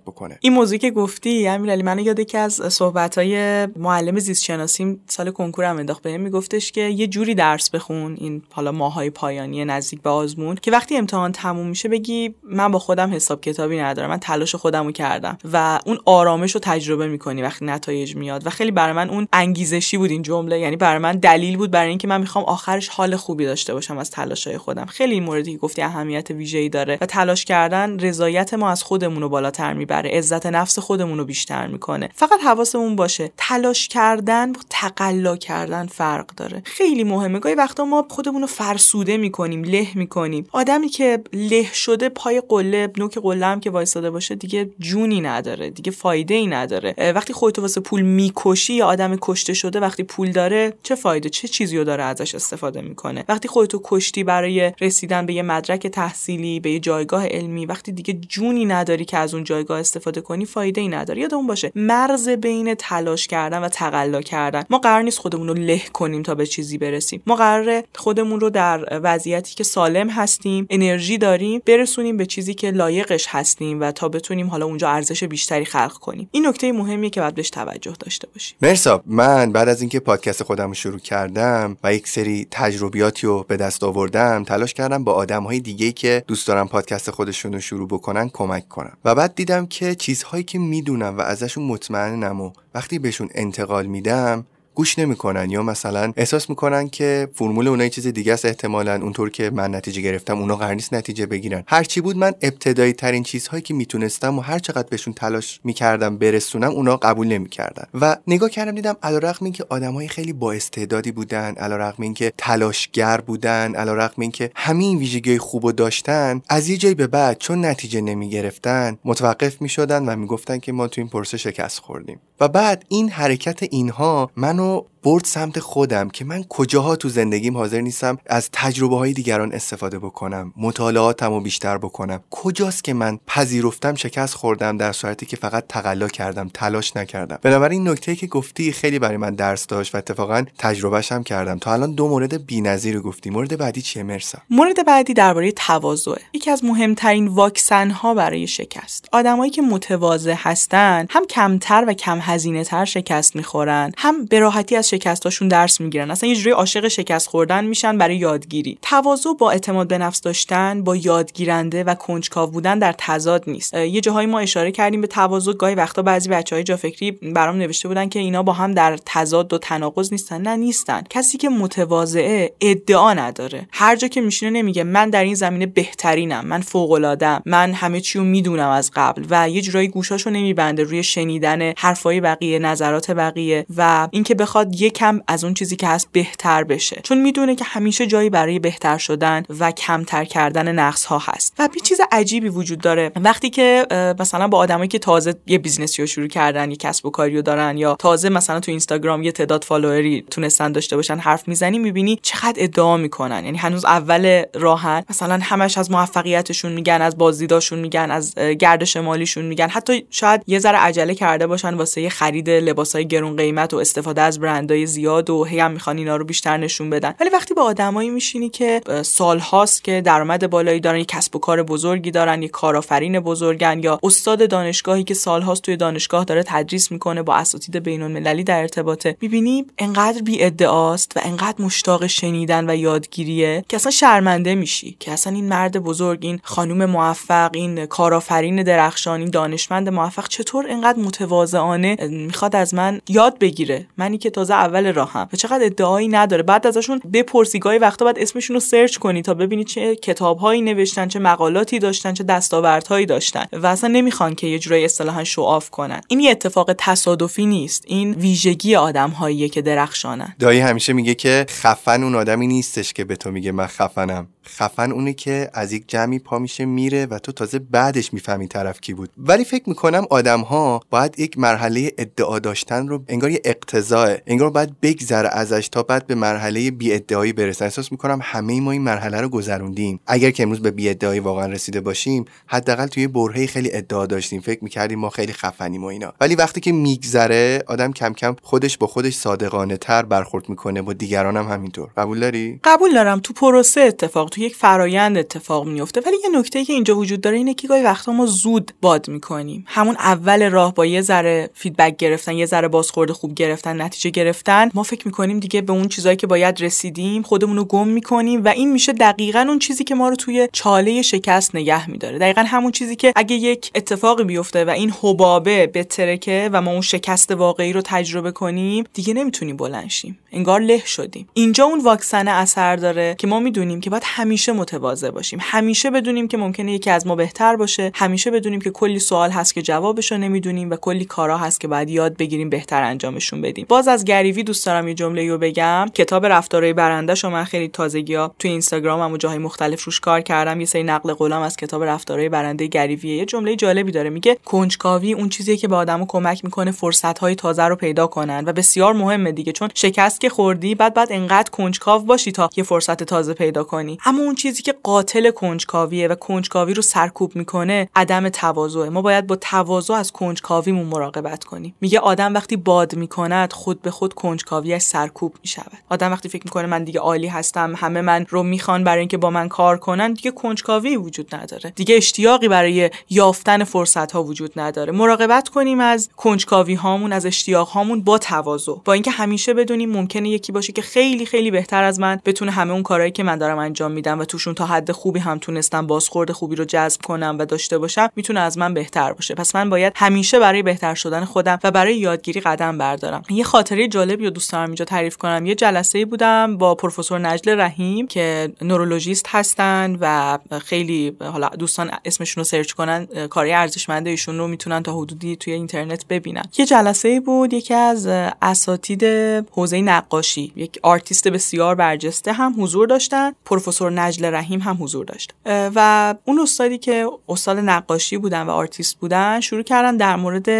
[0.00, 0.38] بکنه.
[0.40, 5.30] این موضوعی که گفتی امیرعلی من یاد که از صحبت های معلم زیست شناسیم سال
[5.30, 6.02] کنکورم انداخت.
[6.02, 10.70] بهم میگفتش که یه جوری درس بخون این حالا ماهای پایانی نزدیک به آزمون که
[10.70, 15.38] وقتی امتحان تموم میشه بگی من با خودم حساب کتابی ندارم من تلاش خودمو کردم
[15.52, 18.46] و اون آرامش رو تجربه می‌کنی وقتی نتایج میاد.
[18.46, 21.88] و خیلی برای من اون انگیزشی بود این جمله یعنی برای من دلیل بود برای
[21.88, 24.86] اینکه من می‌خوام آخرش حال خوبی داشته باشم از تلاشهای خودم.
[24.86, 29.22] خیلی این موردی که گفتی اهمیت ویژه‌ای داره و تلاش کردن رضایت ما از خودمون
[29.22, 32.08] رو بالاتر می‌بره عزت نفس خودمون رو بیشتر می‌کنه.
[32.14, 36.62] فقط حواسمون باشه تلاش کردن با تقلا کردن فرق داره.
[36.64, 37.38] خیلی مهمه.
[37.38, 40.46] گاهی وقتا ما خودمون رو فرسوده می‌کنیم له می‌کنیم.
[40.52, 45.70] آدمی که له شده پای قله نوک قله هم که وایساده باشه دیگه جونی نداره
[45.70, 50.32] دیگه فایده ای نداره وقتی خودتو واسه پول می‌کشی یا آدم کشته شده وقتی پول
[50.32, 55.09] داره چه فایده؟ چه چیزی رو داره ازش استفاده می‌کنه؟ وقتی خودتو کشتی برای رسیدن
[55.26, 57.66] به یه مدرک تحصیلی به یه جایگاه علمی.
[57.66, 61.20] وقتی دیگه جونی نداری که از اون جایگاه استفاده کنی فایده ای نداره.
[61.20, 64.64] یادمون باشه مرز بین تلاش کردن و تقلا کردن.
[64.70, 67.22] ما قرار نیست خودمون رو له کنیم تا به چیزی برسیم.
[67.26, 72.70] ما قراره خودمون رو در وضعیتی که سالم هستیم انرژی داریم برسونیم به چیزی که
[72.70, 76.28] لایقش هستیم و تا بتونیم حالا اونجا ارزش بیشتری خلق کنیم.
[76.32, 78.56] این نکته مهمیه که باید بهش توجه داشته باشیم.
[78.62, 83.44] مرسا من بعد از اینکه پادکست خودم رو شروع کردم و یک سری تجربیاتی رو
[83.48, 87.60] به دست آوردم تلاش کردم با آدم های دیگه که دوست دارم پادکست خودشون رو
[87.60, 92.52] شروع بکنن کمک کنم و بعد دیدم که چیزهایی که می‌دونم و ازشون مطمئنم و
[92.74, 94.46] وقتی بهشون انتقال میدم
[94.80, 99.50] گوش نمی‌کنن یا مثلا احساس می‌کنن که فرمول اونها چیز دیگه است احتمالا اونطور که
[99.50, 101.62] من نتیجه گرفتم اونا قرار نیست نتیجه بگیرن.
[101.66, 106.70] هرچی بود من ابتدایی ترین چیزهایی که می‌تونستم و هر چقدر بهشون تلاش می‌کردم برسونم
[106.70, 107.84] اونا قبول نمی‌کردن.
[108.00, 113.74] و نگاه کردم دیدم علیرغم اینکه آدمای خیلی با استعدادی بودن علیرغم اینکه تلاشگر بودن
[113.74, 119.62] علیرغم اینکه همین ویژگی خوبو داشتن از یه جایی به بعد چون نتیجه نمی‌گرفتن متوقف
[119.62, 122.20] می‌شدن و می‌گفتن که ما تو این پرسه شکست خوردیم.
[122.40, 127.56] و بعد این حرکت اینها منو no برد سمت خودم که من کجاها تو زندگیم
[127.56, 132.20] حاضر نیستم از تجربه های دیگران استفاده بکنم مطالعاتم رو بیشتر بکنم.
[132.30, 137.38] کجاست که من پذیرفتم شکست خوردم در صورتی که فقط تقلا کردم تلاش نکردم.
[137.42, 141.58] بنابراین نکته که گفتی خیلی برای من درس داشت و اتفاقا تجربهش هم کردم.
[141.58, 143.30] تا الان دو مورد بی‌نظیر گفتی.
[143.30, 144.38] مورد بعدی چیه؟ مرسا.
[144.50, 146.18] مورد بعدی درباره تواضع.
[146.32, 149.08] یکی از مهمترین واکسن ها برای شکست.
[149.12, 154.76] آدمایی که متواضع هستن هم کمتر و کم هزینه تر شکست می‌خورن هم به راحتی
[154.76, 156.10] از شکستاشون درس می‌گیرن.
[156.10, 158.78] اصلا یه جوری عاشق شکست خوردن میشن برای یادگیری.
[158.82, 163.74] تواضع با اعتماد به نفس داشتن با یادگیرنده و کنجکاو بودن در تضاد نیست.
[163.74, 165.52] یه جاهایی ما اشاره کردیم به تواضع.
[165.52, 169.52] گاهی وقتا بعضی بچهای جا فکری برام نوشته بودن که اینا با هم در تضاد
[169.52, 170.42] و تناقض نیستن.
[170.42, 171.02] نه نیستن.
[171.10, 173.68] کسی که متواضعه ادعا نداره.
[173.72, 178.00] هر جا که میشینه نمیگه من در این زمینه بهترینم من فوق العاده من همه
[178.00, 179.24] چی رو می‌دونم از قبل.
[179.30, 183.66] و یه جورایی گوشاشو نمیبنده روی شنیدن حرفای بقیه نظرات بقیه.
[183.76, 187.00] و اینکه بخواد یکم از اون چیزی که هست بهتر بشه.
[187.02, 191.54] چون می‌دونه که همیشه جایی برای بهتر شدن و کمتر کردن نقص ها هست.
[191.58, 193.12] و یه چیز عجیبی وجود داره.
[193.16, 193.86] وقتی که
[194.18, 197.36] مثلا با آدمایی که تازه یه business ی رو شروع کردن یه کسب و کاری
[197.36, 201.48] رو دارن یا تازه مثلا تو اینستاگرام یه تعداد follower ی تونستن داشته باشن حرف
[201.48, 203.44] می‌زنی می‌بینی چقدر ادعا می‌کنن.
[203.44, 205.04] یعنی هنوز اول راهن.
[205.10, 209.68] مثلا همش از موفقیتشون میگن از بازدیداشون میگن از گردش مالیشون میگن.
[209.68, 214.40] حتی شاید یه ذره عجله کرده باشن واسه خرید لباسای گرون قیمت و استفاده از
[214.70, 217.14] برندهای زیاد و هی هم می‌خوان اینا رو بیشتر نشون بدن.
[217.20, 221.62] ولی وقتی با آدمایی میشینی که سالهاست که درآمد بالایی دارن یه کسب و کار
[221.62, 227.22] بزرگی دارن یه کارآفرین بزرگن یا استاد دانشگاهی که سالهاست توی دانشگاه داره تدریس می‌کنه
[227.22, 232.76] با اساتید بین المللی در ارتباطه می‌بینی انقدر بی ادعاست و انقدر مشتاق شنیدن و
[232.76, 238.62] یادگیریه که اصلا شرمنده میشی که اصلا این مرد بزرگ این خانم موفق این کارآفرین
[238.62, 243.86] درخشان این دانشمند موفق چطور انقدر متواضعانه می‌خواد از من یاد بگیره.
[243.96, 246.42] منی که تازه اول راهم و چقدر ادعایی نداره.
[246.42, 247.58] بعد ازشون بپرسی.
[247.58, 252.14] گاهی وقتا بعد اسمشون رو سرچ کنی تا ببینی چه کتابهایی نوشتن چه مقالاتی داشتن
[252.14, 253.44] چه دستاوردهایی داشتن.
[253.52, 256.00] و اصلا نمی‌خوان که یه جورایی اصطلاحا شو آف کنن.
[256.08, 257.84] این یه اتفاق تصادفی نیست.
[257.86, 260.34] این ویژگی آدمهاییه که درخشانن.
[260.38, 264.28] دایی همیشه میگه که خفن اون آدمی نیستش که به تو میگه من خفنم.
[264.46, 268.80] خفن اونه که از یک جمعی پا میشه میره و تو تازه بعدش می‌فهمی طرف
[268.80, 269.10] کی بود.
[269.18, 274.50] ولی فکر می‌کنم آدم ها باید یک مرحله ادعا داشتن رو انگار یه اقتضاء انگار
[274.50, 278.82] باید بگذره ازش تا بعد به مرحله بی ادعایی برسن احساس می‌کنم همه ما این
[278.82, 280.00] مرحله رو گذروندیم.
[280.06, 284.40] اگر که امروز به بی ادعایی واقعا رسیده باشیم حداقل توی برهه خیلی ادعا داشتیم.
[284.40, 286.12] فکر می‌کردیم ما خیلی خفنیم و اینا.
[286.20, 290.92] ولی وقتی که میگذره آدم کم کم خودش با خودش صادقانه تر برخورد می‌کنه با
[290.92, 293.20] دیگران هم همینطور قبول داری؟ قبول دارم.
[293.20, 297.36] تو پروسه اتفاق تو یک فرایند اتفاق میفته ولی یه نکته که اینجا وجود داره
[297.36, 299.64] اینه که گاهی وقتا ما زود باد می‌کنیم.
[299.66, 304.70] همون اول راه با یه ذره فیدبک گرفتن یه ذره بازخورد خوب گرفتن نتیجه گرفتن
[304.74, 308.48] ما فکر می‌کنیم دیگه به اون چیزایی که باید رسیدیم خودمون رو گم می‌کنیم و
[308.48, 312.18] این میشه دقیقا اون چیزی که ما رو توی چاله شکست نگه میداره.
[312.18, 316.80] دقیقا همون چیزی که اگه یک اتفاقی بیفته و این حبابه بترکه و ما اون
[316.80, 320.18] شکست واقعی رو تجربه کنیم دیگه نمی‌تونیم بلند شیم.
[320.32, 321.28] انگار له شدیم.
[321.34, 325.38] اینجا اون واکسن اثر داره که ما می‌دونیم که باید همیشه متواضع باشیم.
[325.42, 327.90] همیشه بدونیم که ممکنه یکی از ما بهتر باشه.
[327.94, 331.68] همیشه بدونیم که کلی سوال هست که جوابش رو نمی‌دونیم و کلی کارا هست که
[331.68, 333.66] باید یاد بگیریم بهتر انجامشون بدیم.
[333.68, 335.86] باز از گریوی دوست دارم یه جمله رو بگم.
[335.94, 340.20] کتاب رفتارهای برنده شما من خیلی تازگی ها توی اینستاگرام و جاهای مختلف روش کار
[340.20, 340.60] کردم.
[340.60, 344.10] یه سری نقل قولم از کتاب رفتارهای برنده گریوی یه جمله جالبی داره.
[344.10, 348.44] میگه کنجکاوی اون چیزیه که به آدمو کمک می‌کنه فرصت های تازه رو پیدا کنن
[348.46, 349.52] و بسیار مهمه دیگه.
[349.52, 353.98] چون شکست که خوردی بعد بعد انقدر کنجکاو باشی تا یه فرصت تازه پیدا کنی.
[354.10, 359.26] اما اون چیزی که قاتل کنجکاویه و کنجکاوی رو سرکوب می‌کنه عدم تواضع ما باید
[359.26, 361.74] با تواضع از کنجکاویمون مراقبت کنیم.
[361.80, 365.78] میگه آدم وقتی باد می‌کند خود به خود کنجکاویش سرکوب می‌شود.
[365.90, 369.30] آدم وقتی فکر می‌کنه من دیگه عالی هستم همه من رو می‌خوان برای اینکه با
[369.30, 371.70] من کار کنن دیگه کنجکاوی وجود نداره.
[371.76, 374.92] دیگه اشتیاقی برای یافتن فرصت ها وجود نداره.
[374.92, 378.74] مراقبت کنیم از کنجکاوی هامون از اشتیاق هامون با تواضع.
[378.84, 382.72] با اینکه همیشه بدونیم ممکنه یکی باشه که خیلی خیلی بهتر از من بتونه همه
[382.72, 386.32] اون کارهایی که من دارم انجام میدم و توشون تا حد خوبی هم تونستم بازخورد
[386.32, 389.34] خوبی رو جذب کنم و داشته باشم می‌تونه از من بهتر باشه.
[389.34, 393.22] پس من باید همیشه برای بهتر شدن خودم و برای یادگیری قدم بردارم.
[393.30, 395.46] یه خاطره جالبی رو دوست دارم اینجا تعریف کنم.
[395.46, 402.40] یه جلسه بودم با پروفسور نجل رحیم که نورولوژیست هستن و خیلی حالا دوستان اسمشون
[402.40, 406.42] رو سرچ کنن کارای ارزشمند ایشون رو می‌تونن تا حدودی توی اینترنت ببینن.
[406.58, 408.06] یه جلسه بود یکی از
[408.42, 409.04] اساتید
[409.50, 410.52] حوزه نقاشی.
[410.56, 413.32] یک آرتیست بسیار برجسته هم حضور داشتن.
[413.44, 415.34] پروفسور نجل رحیم هم حضور داشت.
[415.46, 420.50] و اون استادی که استاد نقاشی بودن و آرتیست بودن شروع کردن در مورد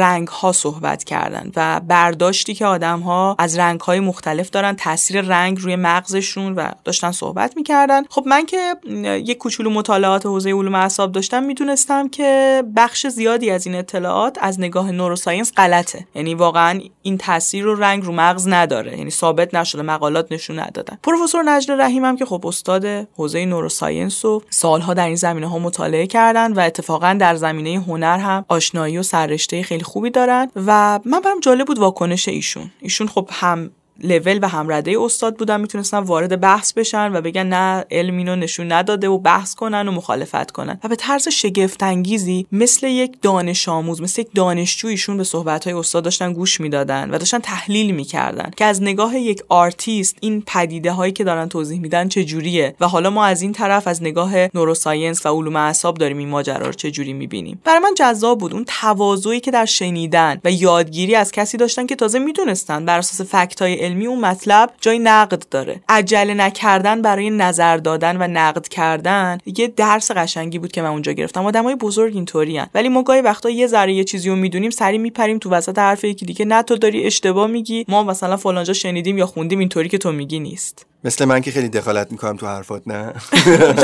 [0.00, 5.20] رنگ ها صحبت کردن و برداشتی که آدم ها از رنگ های مختلف دارن تاثیر
[5.20, 8.02] رنگ روی مغزشون و داشتن صحبت می‌کردن.
[8.10, 8.76] خب من که
[9.24, 14.60] یک کوچولو مطالعات حوزه علوم اعصاب داشتم می‌دونستم که بخش زیادی از این اطلاعات از
[14.60, 16.06] نگاه نوروساینس غلطه.
[16.14, 18.98] یعنی واقعا این تاثیر رو رنگ رو مغز نداره.
[18.98, 20.98] یعنی ثابت نشده مقالات نشون ندادن.
[21.02, 22.79] پروفسور نجل رحیم هم که خب استاد
[23.16, 28.18] حوزه نوروساینس و سالها در این زمینه ها مطالعه کردن و اتفاقا در زمینه هنر
[28.18, 32.70] هم آشنایی و سررشته خیلی خوبی دارن و من برام جالب بود واکنش ایشون.
[32.80, 33.70] ایشون خب هم
[34.02, 38.72] لول و همرده استاد بودن می‌تونستن وارد بحث بشن و بگن نه علم اینو نشون
[38.72, 40.80] نداده و بحث کنن و مخالفت کنن.
[40.84, 45.72] و به طرز شگفت انگیزی مثل یک دانش آموز مثل یک دانشجویشون به صحبت های
[45.72, 50.92] استاد داشتن گوش می‌دادن و داشتن تحلیل می‌کردن که از نگاه یک آرتیست این پدیده
[50.92, 54.32] هایی که دارن توضیح میدن چه جوریه و حالا ما از این طرف از نگاه
[54.54, 58.54] neuroscience و علوم اعصاب داریم این ماجرا رو چه جوری می‌بینیم؟ برای من جذاب بود
[58.54, 63.20] اون تواضعی که در شنیدن و یادگیری از کسی داشتن که تازه می‌دونستن بر اساس
[63.20, 65.80] fact های علمی اون مطلب جای نقد داره.
[65.88, 71.12] عجله نکردن برای نظر دادن و نقد کردن یه درس قشنگی بود که من اونجا
[71.12, 71.46] گرفتم.
[71.46, 75.38] آدمای بزرگ اینطوریان ولی ما گاهی وقتا یه ذره یه چیزی رو می‌دونیم سریع میپریم
[75.38, 76.44] تو وسط حرف یکی دیگه.
[76.44, 77.84] نه تو داری اشتباه میگی.
[77.88, 80.86] ما مثلا فلانجا شنیدیم یا خوندیم اینطوری که تو میگی نیست.
[81.04, 83.12] مثل من که خیلی دخالت می‌کنم تو حرفات نه؟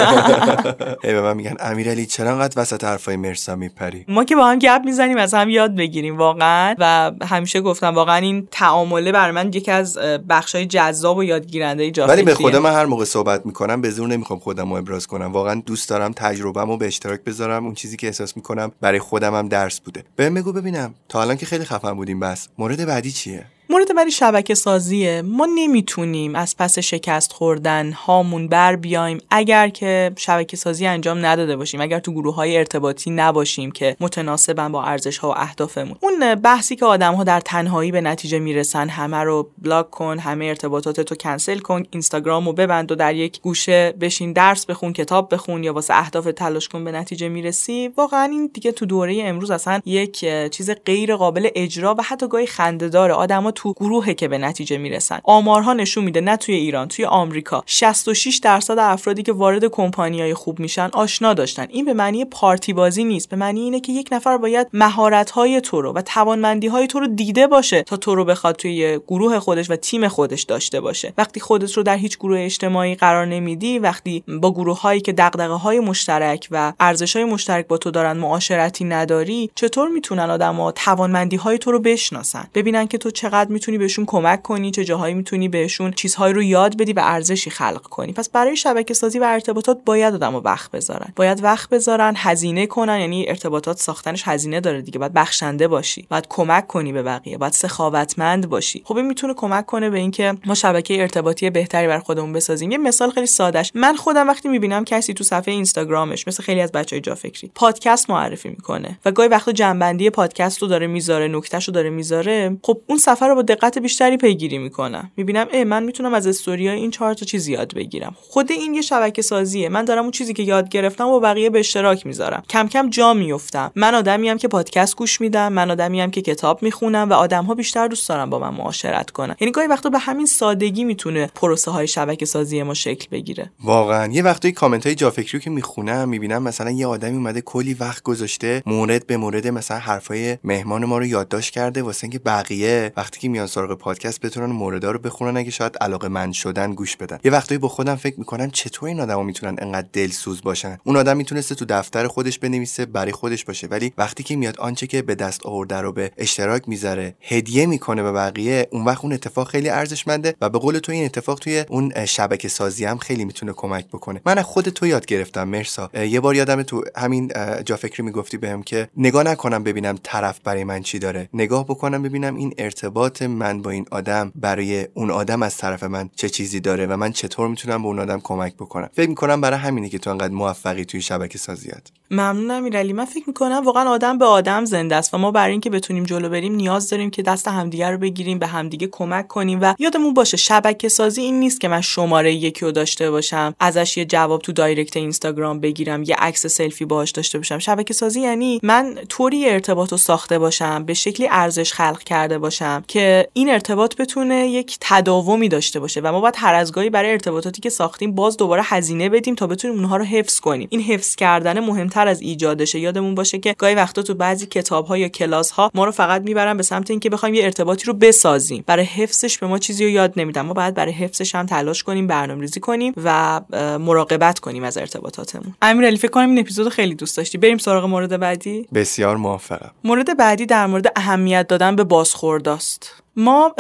[1.05, 4.59] هی به من میگن امیرعلی چرا انقدر وسط حرفای مرسا میپری؟ ما که با هم
[4.59, 6.75] گپ می‌زنیم از هم یاد بگیریم واقعا.
[6.79, 9.99] و همیشه گفتم واقعا این تعامله بر من یکی از
[10.29, 14.09] بخشای جذاب و یادگیرنده جا ولی به خودم من هر موقع صحبت می‌کنم به زور
[14.09, 15.33] نمی‌خوام خودم رو ابراز کنم.
[15.33, 19.49] واقعا دوست دارم تجربه‌مو به اشتراک بذارم اون چیزی که احساس می‌کنم برای خودم هم
[19.49, 20.05] درس بوده.
[20.17, 22.49] بهم بگو ببینم تا الان که خیلی خفن بودیم بس.
[22.59, 25.23] مورد بعدی چیه؟ مورد بعدی شبکه سازیه.
[25.23, 31.57] ما نمی‌تونیم از پس شکست خوردن هامون بر بیایم اگر که شبکه سازی انجام نداده
[31.57, 35.97] باشیم اگر تو گروه های ارتباطی نباشیم که متناسبن با ارزش ها و اهدافمون.
[36.01, 40.45] اون بحثی که آدم ها در تنهایی به نتیجه می‌رسن همه رو بلاک کن همه
[40.45, 45.35] ارتباطات تو کنسل کن اینستاگرام رو ببند و در یک گوشه بشین درس بخون کتاب
[45.35, 47.89] بخون یا واسه اهداف تلاش کن به نتیجه می‌رسی.
[47.97, 52.47] واقعا این دیگه تو دوره امروز اصلا یک چیز غیر قابل اجرا و حتی گاهی
[52.47, 53.15] خنده‌داره.
[53.15, 55.21] آدما تو گروهه که به نتیجه می‌رسن.
[55.25, 57.63] آمارها نشون میده نه توی ایران توی آمریکا.
[57.67, 61.67] 66 درصد افرادی که وارد کمپانیای خوب میشن آشنا داشتن.
[61.71, 63.29] این به معنی پارتی بازی نیست.
[63.29, 67.01] به معنی اینه که یک نفر باید مهارت های تو رو و توانمندی های تو
[67.01, 71.13] رو دیده باشه تا تو رو بخواد توی گروه خودش و تیم خودش داشته باشه.
[71.19, 75.55] وقتی خودت رو در هیچ گروه اجتماعی قرار نمیدی وقتی با گروه هایی که دغدغه
[75.55, 81.37] های مشترک و ارزش های مشترک با تو دارن معاشرتی نداری چطور می‌تونن آدما توانمندی
[81.37, 85.15] های تو رو بشناسن؟ ببینن که تو چقدر راحت می‌تونی بهشون کمک کنی چه جاهایی
[85.15, 88.13] می‌تونی بهشون چیزهایی رو یاد بدی و ارزشی خلق کنی.
[88.13, 91.13] پس برای شبکه سازی و ارتباطات باید آدمو وقت بذارن.
[91.17, 94.99] باید وقت بذارن هزینه کنن یعنی ارتباطات ساختنش هزینه داره دیگه.
[94.99, 96.07] باید بخشنده باشی.
[96.11, 97.39] باید کمک کنی به بقیه.
[97.39, 98.83] باید سخاوتمند باشی.
[98.85, 102.71] خب این می‌تونه کمک کنه به اینکه ما شبکه ارتباطی بهتری بر خودمون بسازیم.
[102.73, 103.73] یه مثال خیلی سادهش.
[103.75, 108.11] من خودم وقتی می‌بینم کسی تو صفحه اینستاگرامش مثل خیلی از بچهای جا فکری پادکست
[108.11, 112.81] معرفی می‌کنه و گاهی وقتا جنبندی پادکست رو داره می‌ذاره نکتهش رو داره می‌ذاره خب
[112.87, 115.11] اون سفر با دقت بیشتری پیگیری می‌کنم.
[115.17, 118.17] می‌بینم اه من می‌تونم از استوریای این چهار تا چیز یاد بگیرم.
[118.21, 119.69] خود این یه شبکه سازیه.
[119.69, 122.43] من دارم اون چیزی که یاد گرفتم و بقیه به اشتراک می‌ذارم.
[122.51, 125.53] کم کم جا میفتم من آدمی که پادکست گوش میدم.
[125.53, 129.37] من آدمی که کتاب می‌خونم و آدم بیشتر دوست دارم با من معاشرت کنن.
[129.41, 133.51] یعنی گاهی وقتا به همین سادگی می‌تونه پروسه های شبکه سازی ما شکل بگیره.
[133.65, 134.13] واقعا.
[134.13, 138.63] یه وقتایی کامنت های جافکری که می‌خونم می‌بینم مثلا یه آدمی اومده کلی وقت گذاشته
[138.67, 143.47] مورد به مورد مثلا حرفای مهمان ما رو یادداشت کرده واسه اینکه بقیه وقتی میان
[143.47, 147.19] سراغ پادکست بتونن موردا رو بخونن اگه شاید علاقه من شدن گوش بدن.
[147.25, 151.17] یه وقتایی با خودم فکر می‌کنم چطور این آدما می‌تونن انقدر دلسوز باشن؟ اون آدم
[151.17, 155.15] می‌تونسته تو دفتر خودش بنویسه برای خودش باشه ولی وقتی که میاد آنچه که به
[155.15, 159.69] دست آورده رو به اشتراک می‌ذاره هدیه می‌کنه به بقیه اون وقت اون اتفاق خیلی
[159.69, 163.89] ارزشمنده و به قول تو این اتفاق توی اون شبکه سازی هم خیلی می‌تونه کمک
[163.89, 164.21] بکنه.
[164.27, 165.91] من از خود تو یاد گرفتم مرسا.
[165.95, 167.33] یه بار یادم تو همین
[167.65, 171.29] جا فکری می‌گفتی بهم که نگاه نکنم ببینم طرف برای من چی داره.
[171.35, 176.11] نگاه بکنم ببینم این ارتباط من با این آدم برای اون آدم از طرف من
[176.17, 179.59] چه چیزی داره و من چطور می‌تونم به اون آدم کمک بکنم؟ فکر می‌کنم برای
[179.59, 181.93] همینه که تو انقدر موفقی توی شبکه سازیات.
[182.11, 185.71] ممنونم امیرعلی من فکر می‌کنم واقعا آدم به آدم زنده است و ما برای اینکه
[185.71, 189.75] بتونیم جلو بریم نیاز داریم که دست همدیگه رو بگیریم به همدیگه کمک کنیم و
[189.79, 194.05] یادمون باشه شبکه سازی این نیست که من شماره یکی رو داشته باشم ازش یه
[194.05, 197.59] جواب تو دایرکت اینستاگرام بگیرم یه عکس سلفی باهاش داشته باشم.
[197.59, 202.85] شبکه سازی یعنی من طوری ارتباط رو ساخته باشم به شکلی ارزش خلق کرده باشم
[202.89, 207.11] که این ارتباط بتونه یک تداومی داشته باشه و ما باید هر از گاهی برای
[207.11, 210.69] ارتباطاتی که ساختیم باز دوباره هزینه بدیم تا بتونیم اونها رو حفظ کنیم.
[210.71, 212.79] این حفظ کردن مهمتر از ایجادشه.
[212.79, 216.23] یادمون باشه که گاهی وقتا تو بعضی کتاب ها یا کلاس ها ما رو فقط
[216.23, 218.65] می‌برن به سمت اینکه بخوایم یه ارتباطی رو بسازیم.
[218.67, 220.41] برای حفظش به ما چیزی رو یاد نمیدن.
[220.41, 223.41] ما باید برای حفظش هم تلاش کنیم برنامه‌ریزی کنیم و
[223.81, 225.55] مراقبت کنیم از ارتباطاتمون.
[225.63, 227.39] امیرعلی فکر کنم این اپیزود خیلی دوست داشتی.
[227.39, 228.69] بریم سراغ مورد بعدی.
[228.75, 229.71] بسیار موافقم.
[229.85, 232.96] مورد بعدی در مورد اهمیت دادن به بازخورداست.
[233.17, 233.55] ما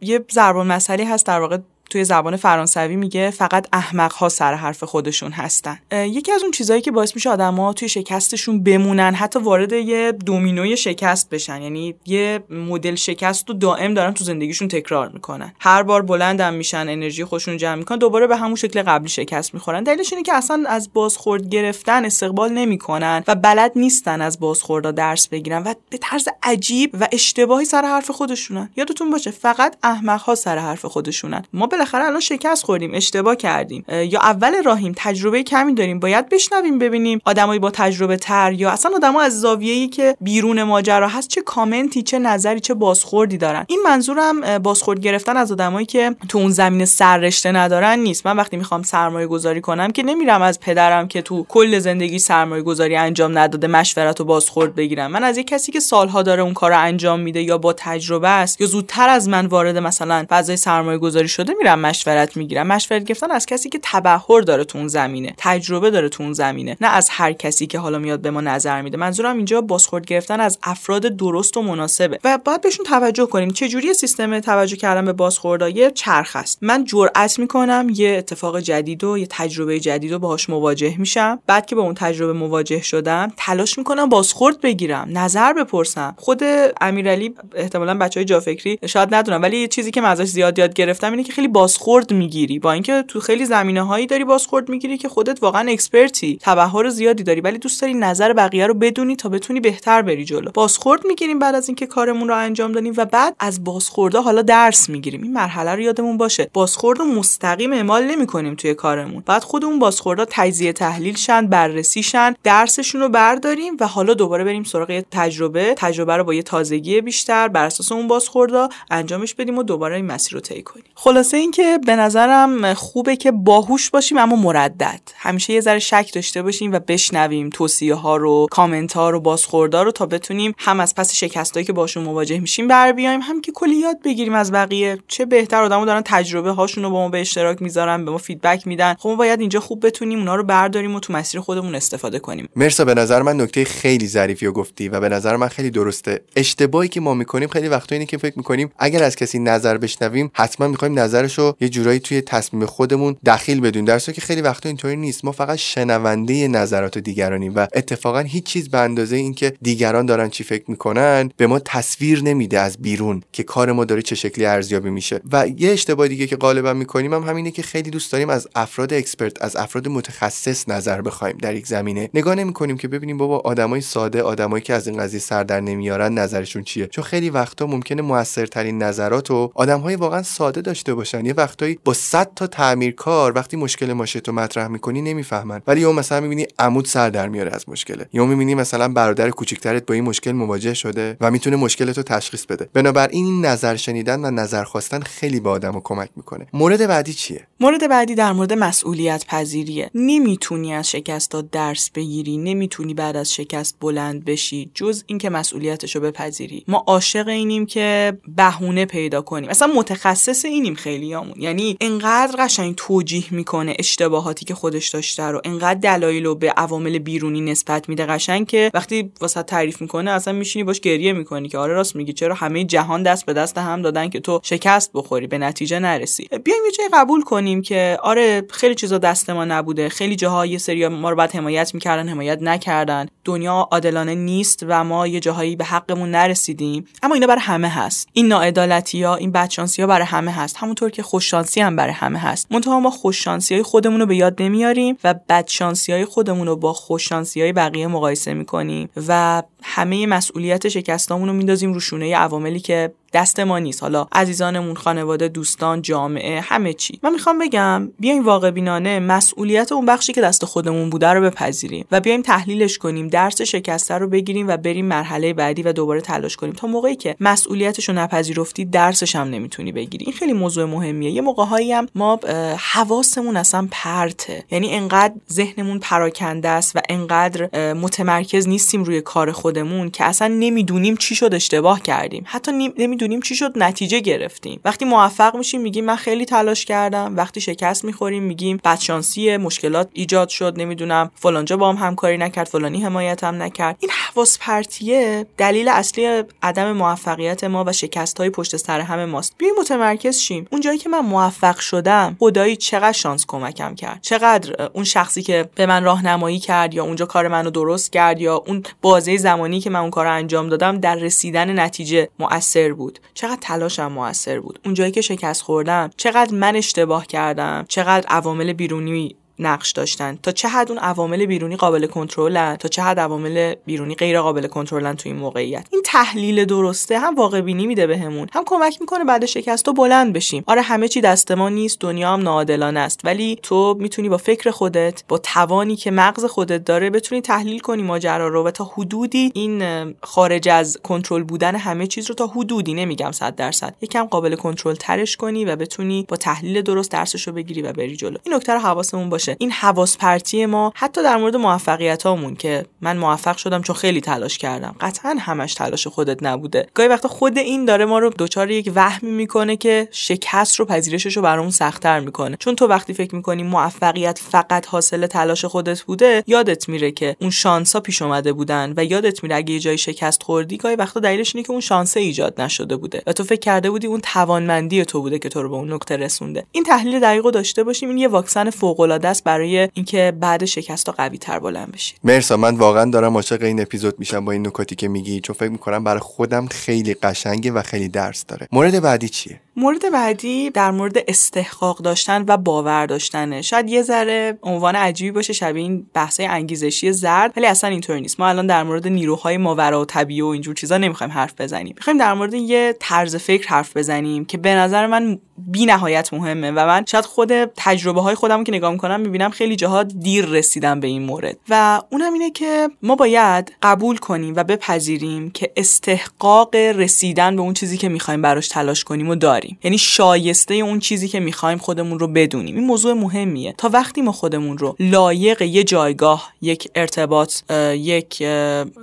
[0.00, 1.58] یه ضرب مسئله هست در واقع
[1.92, 5.78] توی زبان فرانسوی میگه فقط احمق ها سر حرف خودشون هستن.
[5.92, 10.76] یکی از اون چیزهایی که باعث میشه آدما توی شکستشون بمونن حتی وارد یه دومینوی
[10.76, 11.62] شکست بشن.
[11.62, 15.52] یعنی یه مدل شکست رو دائم دارن تو زندگیشون تکرار می‌کنن.
[15.60, 19.82] هر بار بلندم میشن انرژی خودشون جمع می‌کنن دوباره به همون شکل قبلی شکست می‌خورن.
[19.82, 25.28] دلیلش اینه که اصلا از بازخورد گرفتن استقبال نمی‌کنن و بلد نیستن از بازخوردها درس
[25.28, 28.70] بگیرن و به طرز عجیب و اشتباهی سر حرف خودشونن.
[28.76, 31.44] یادتون باشه فقط احمق ها سر حرف خودشونن.
[31.52, 33.84] ما بالاخره الان شکست خوردیم اشتباه کردیم.
[33.88, 38.92] یا اول راهیم تجربه کمی داریم باید بشنویم ببینیم آدمایی با تجربه تر یا اصلا
[38.96, 43.64] آدما از زاویه‌ای که بیرون ماجرا هست چه کامنتی چه نظری چه بازخوردی دارن.
[43.68, 48.26] این منظورم بازخورد گرفتن از آدمایی که تو اون زمینه سررشته ندارن نیست.
[48.26, 52.62] من وقتی می‌خوام سرمایه گذاری کنم که نمیرم از پدرم که تو کل زندگی سرمایه
[52.62, 55.10] گذاری انجام نداده مشورت و بازخورد بگیرم.
[55.10, 58.60] من از یک کسی که سالها داره اون کار انجام میده یا با تجربه است
[58.60, 62.66] یا زودتر از من وارد مثلا فضای سرمایه گذاری شده میرم مشورت می‌گیرم.
[62.66, 66.76] مشورت گرفتن از کسی که تبحر داره تو اون زمینه تجربه داره تو اون زمینه
[66.80, 68.96] نه از هر کسی که حالا میاد به ما نظر میده.
[68.96, 72.18] منظورم اینجا بازخورد گرفتن از افراد درست و مناسبه.
[72.24, 73.50] و باید بهشون توجه کنیم.
[73.50, 78.60] چه جوری سیستم توجه کردن به بازخوردها یه چرخ است من جرأت می‌کنم یه اتفاق
[78.60, 81.38] جدید و یه تجربه جدید رو باهاش مواجه میشم.
[81.46, 85.08] بعد که با اون تجربه مواجه شدم تلاش می‌کنم بازخورد بگیرم.
[85.12, 86.14] نظر بپرسم.
[86.18, 86.42] خود
[86.80, 91.10] امیرعلی احتمالا بچهای جافکری شاید ندونم ولی یه چیزی که من ازش زیاد یاد گرفتم
[91.10, 92.58] اینه که خیلی بازخورد می‌گیری.
[92.58, 96.38] با اینکه تو خیلی زمینه هایی داری بازخورد می‌گیری که خودت واقعا اکسپرتی.
[96.40, 97.40] تبحر زیادی داری.
[97.40, 100.50] ولی دوست داری نظر بقیه رو بدونی تا بتونی بهتر بری جلو.
[100.54, 104.88] بازخورد می‌گیریم بعد از اینکه کارمون رو انجام دادیم و بعد از بازخورده حالا درس
[104.88, 105.22] می‌گیریم.
[105.22, 106.50] این مرحله رو یادمون باشه.
[106.52, 109.22] بازخورد رو مستقیم اعمال نمی‌کنیم توی کارمون.
[109.26, 114.44] بعد خود اون بازخوردا تجزیه تحلیل شن بررسی شن درسشون رو برداریم و حالا دوباره
[114.44, 115.74] بریم سراغ تجربه.
[115.76, 120.06] تجربه رو با یه تازگی بیشتر بر اساس اون بازخوردا انجامش بدیم و دوباره این
[120.06, 120.84] مسیر رو طی کنیم.
[120.94, 125.00] خلاصه اینکه به نظرم خوبه که باهوش باشیم اما مردد.
[125.16, 129.84] همیشه یه ذره شک داشته باشیم و بشنویم توصیه ها رو کامنت ها رو بازخوردار
[129.84, 133.52] رو تا بتونیم هم از پس شکستایی که باشون مواجه میشیم بر بیایم هم که
[133.52, 134.98] کلی یاد بگیریم از بقیه.
[135.08, 138.66] چه بهتر آدمو دارن تجربه هاشون رو با ما به اشتراک می‌ذارن به ما فیدبک
[138.66, 138.94] میدن.
[138.98, 142.48] خب ما باید اینجا خوب بتونیم اونا رو برداریم و تو مسیر خودمون استفاده کنیم.
[142.56, 146.20] مرسا به نظر من نکته خیلی ظریفی گفتی و به نظر من خیلی درسته.
[146.36, 150.30] اشتباهی که ما می‌کنیم خیلی وقتا اینه که فکر می‌کنیم اگر از کسی نظر بشنویم
[150.34, 154.68] حتما می‌خوایم نظرش رو یه جورایی توی تصمیم خودمون دخیل بدون در که خیلی وقتا
[154.68, 155.24] اینطوری نیست.
[155.24, 160.44] ما فقط شنونده نظرات دیگرانیم و اتفاقا هیچ چیز به اندازه اینکه دیگران دارن چی
[160.44, 164.90] فکر می‌کنن به ما تصویر نمیده از بیرون که کار ما داره چه شکلی ارزیابی
[164.90, 165.20] میشه.
[165.32, 168.92] و یه اشتباه دیگه که غالبا می‌کنیم هم همینه که خیلی دوست داریم از افراد
[168.92, 172.10] اکسپرت از افراد متخصص نظر بخوایم در یک زمینه.
[172.14, 176.14] نگاه نمی‌کنیم که ببینیم بابا آدمای ساده آدمایی که از این قضیه سر در نمیارن
[176.14, 176.86] نظرشون چیه.
[176.86, 181.92] چون خیلی وقتا ممکنه موثرترین نظرات و آدمهای واقعا ساده داشته باشن یه وقتایی با
[181.92, 185.62] 100 تا تعمیرکار وقتی مشکل ماشه تو مطرح می‌کنی نمی‌فهمن.
[185.66, 188.08] ولی اون مثلا می‌بینی عمود سر در میاره از مشکله.
[188.12, 192.46] یا می‌بینی مثلا برادر کوچیکترت با این مشکل مواجه شده و می‌تونه مشکل تو تشخیص
[192.46, 192.68] بده.
[192.72, 196.46] بنابراین این نظر شنیدن و نظر خواستن خیلی به آدمو کمک می‌کنه.
[196.52, 199.90] مورد بعدی چیه؟ مورد بعدی در مورد مسئولیت پذیریه.
[199.94, 202.36] نمی‌تونی از شکستات درس بگیری.
[202.36, 204.70] نمی‌تونی بعد از شکست بلند بشی.
[204.74, 206.64] جز اینکه مسئولیتشو بپذیری.
[206.68, 209.50] ما عاشق اینیم که بهونه پیدا کنیم.
[209.50, 210.74] اصلا متخصص اینیم
[211.12, 216.50] خیلیامون یعنی انقدر قشنگ توجیه می‌کنه اشتباهاتی که خودش داشته رو انقدر دلایل رو به
[216.50, 221.48] عوامل بیرونی نسبت میده قشنگ که وقتی واسه تعریف می‌کنه اصلا میشینی باش گریه می‌کنی
[221.48, 224.90] که آره راست میگی چرا همه جهان دست به دست هم دادن که تو شکست
[224.94, 226.28] بخوری به نتیجه نرسی.
[226.44, 229.88] بیایم یه جای قبول کنیم که آره خیلی چیزا دست ما نبوده.
[229.88, 233.06] خیلی جاها یه سری ما رو بعد حمایت می‌کردن حمایت نکردن.
[233.24, 236.84] دنیا عادلانه نیست و ما یه جاهایی به حقمون نرسیدیم.
[237.02, 238.08] اما اینا برای همه هست.
[238.12, 240.56] این ناعدالتی ها این بدشانسی ها برای همه هست.
[240.56, 242.46] همونطور که خوششانسی هم برای همه هست.
[242.50, 246.72] منتها ما خوششانسی های خودمون رو به یاد نمیاریم و بدشانسی های خودمون رو با
[246.72, 252.92] خوششانسی های بقیه مقایسه می‌کنیم و همه مسئولیت شکستامون رو میندازیم رو شونه عواملی که
[253.12, 253.82] دست ما نیست.
[253.82, 256.98] حالا عزیزانمون خانواده دوستان جامعه همه چی.
[257.02, 261.84] من می‌خوام بگم بیایم واقع بینانه مسئولیت اون بخشی که دست خودمون بوده رو بپذیریم
[261.90, 266.36] و بیایم تحلیلش کنیم درس شکسته رو بگیریم و بریم مرحله بعدی و دوباره تلاش
[266.36, 266.52] کنیم.
[266.52, 270.04] تا موقعی که مسئولیتش رو نپذیرفتی درسش هم نمی‌تونی بگیری.
[270.04, 271.10] این خیلی موضوع مهمیه.
[271.10, 272.20] یه موقعهایی هم ما
[272.58, 274.44] حواسمون اصلا پرته.
[274.50, 280.96] یعنی انقدر ذهنمون پراکنده است و انقدر متمرکز نیستیم روی کار خودمون که اصلا نمی‌دونیم
[280.96, 282.24] چی شد اشتباه کردیم.
[282.26, 284.60] حتی نمی‌دونیم چی شد نتیجه گرفتیم.
[284.64, 287.16] وقتی موفق میشیم میگیم من خیلی تلاش کردم.
[287.16, 292.82] وقتی شکست می‌خوریم میگیم بدشانسی مشکلات ایجاد شد نمی‌دونم فلانجا با هم همکاری نکرد فلانی
[292.82, 293.76] حمایتم نکرد.
[293.80, 299.34] این حواس پرتیه دلیل اصلی عدم موفقیت ما و شکست های پشت سر همه ماست.
[299.38, 300.46] بیایم متمرکز شیم.
[300.50, 303.98] اون جایی که من موفق شدم خدایی چقدر شانس کمکم کرد.
[304.02, 308.36] چقدر اون شخصی که به من راهنمایی کرد یا اونجا کار منو درست کرد یا
[308.46, 312.91] اون بازه زمانی که من اون کار انجام دادم در رسیدن نتیجه مؤثر بود.
[313.14, 314.58] چقدر تلاشم موثر بود.
[314.64, 317.64] اونجایی که شکست خوردم چقدر من اشتباه کردم.
[317.68, 320.18] چقدر عوامل بیرونی نقش داشتن.
[320.22, 324.46] تا چه حد اون عوامل بیرونی قابل کنترلن؟ تا چه حد عوامل بیرونی غیر قابل
[324.46, 329.04] کنترلن تو این موقعیت؟ این تحلیل درسته هم واقع بینی میده بهمون هم کمک می‌کنه
[329.04, 330.44] بعد شکست و بلند بشیم.
[330.46, 333.00] آره همه چی دست ما نیست دنیا هم ناعادلانه است.
[333.04, 337.82] ولی تو می‌تونی با فکر خودت با توانی که مغز خودت داره بتونی تحلیل کنی
[337.82, 342.74] ماجرا رو و تا حدودی این خارج از کنترل بودن همه چیز رو تا حدودی
[342.74, 343.74] نمیگم 100 درصد.
[343.80, 347.96] یکم قابل کنترل ترش کنی و بتونی با تحلیل درست درسش رو بگیری و بری
[347.96, 348.16] جلو.
[348.24, 349.21] این نکته رو حواسمون باشه.
[349.28, 354.00] این حواس پرتی ما حتی در مورد موفقیت هامون که من موفق شدم چون خیلی
[354.00, 354.74] تلاش کردم.
[354.80, 356.66] قطعا همش تلاش خودت نبوده.
[356.74, 361.16] گاهی وقتا خود این داره ما رو دچار یک وهمی می‌کنه که شکست رو پذیرشش
[361.16, 362.36] رو برامون سختتر می‌کنه.
[362.36, 367.30] چون تو وقتی فکر می‌کنی موفقیت فقط حاصل تلاش خودت بوده یادت میره که اون
[367.30, 371.34] شانسا پیش اومده بودن و یادت میره اگه یه جای شکست خوردی گاهی وقتا دلیلش
[371.34, 373.02] اینه که اون شانسه ایجاد نشده بوده.
[373.06, 375.96] و تو فکر کرده بودی اون توانمندی تو بوده که تو رو به اون نقطه
[375.96, 376.44] رسونده.
[376.52, 377.88] این تحلیل دقیقو داشته باشیم.
[377.88, 381.98] این یه واکسن فوق العاده است برای اینکه بعد شکست ها قوی تر بلند بشید
[382.04, 385.20] مرسا من واقعا دارم عاشق این اپیزود میشم با این نکاتی که میگی.
[385.20, 388.48] چون فکر می‌کنم برای خودم خیلی قشنگه و خیلی درس داره.
[388.52, 393.42] مورد بعدی چیه؟ مورد بعدی در مورد استحقاق داشتن و باور داشتنه.
[393.42, 397.32] شاید یه ذره عنوان عجیبی باشه شبیه این بحثای انگیزشی زرد.
[397.36, 398.20] ولی اصلا اینطور نیست.
[398.20, 401.74] ما الان در مورد نیروهای ماورا و طبیعی و اینجور چیزا نمی‌خوایم حرف بزنیم.
[401.76, 406.50] می‌خوایم در مورد یه طرز فکر حرف بزنیم که به نظر من بی نهایت مهمه
[406.50, 410.80] و من شاید خود تجربه های خودم که نگاه می‌کنم می‌بینم خیلی جاها دیر رسیدم
[410.80, 411.36] به این مورد.
[411.48, 417.54] و اونم اینه که ما باید قبول کنیم و بپذیریم که استحقاق رسیدن به اون
[417.54, 419.58] چیزی که می‌خوایم براش تلاش کنیم و داریم.
[419.64, 422.56] یعنی شایسته اون چیزی که می‌خوایم خودمون رو بدونیم.
[422.56, 423.54] این موضوع مهمیه.
[423.58, 427.34] تا وقتی ما خودمون رو لایق یه جایگاه یک ارتباط
[427.72, 428.22] یک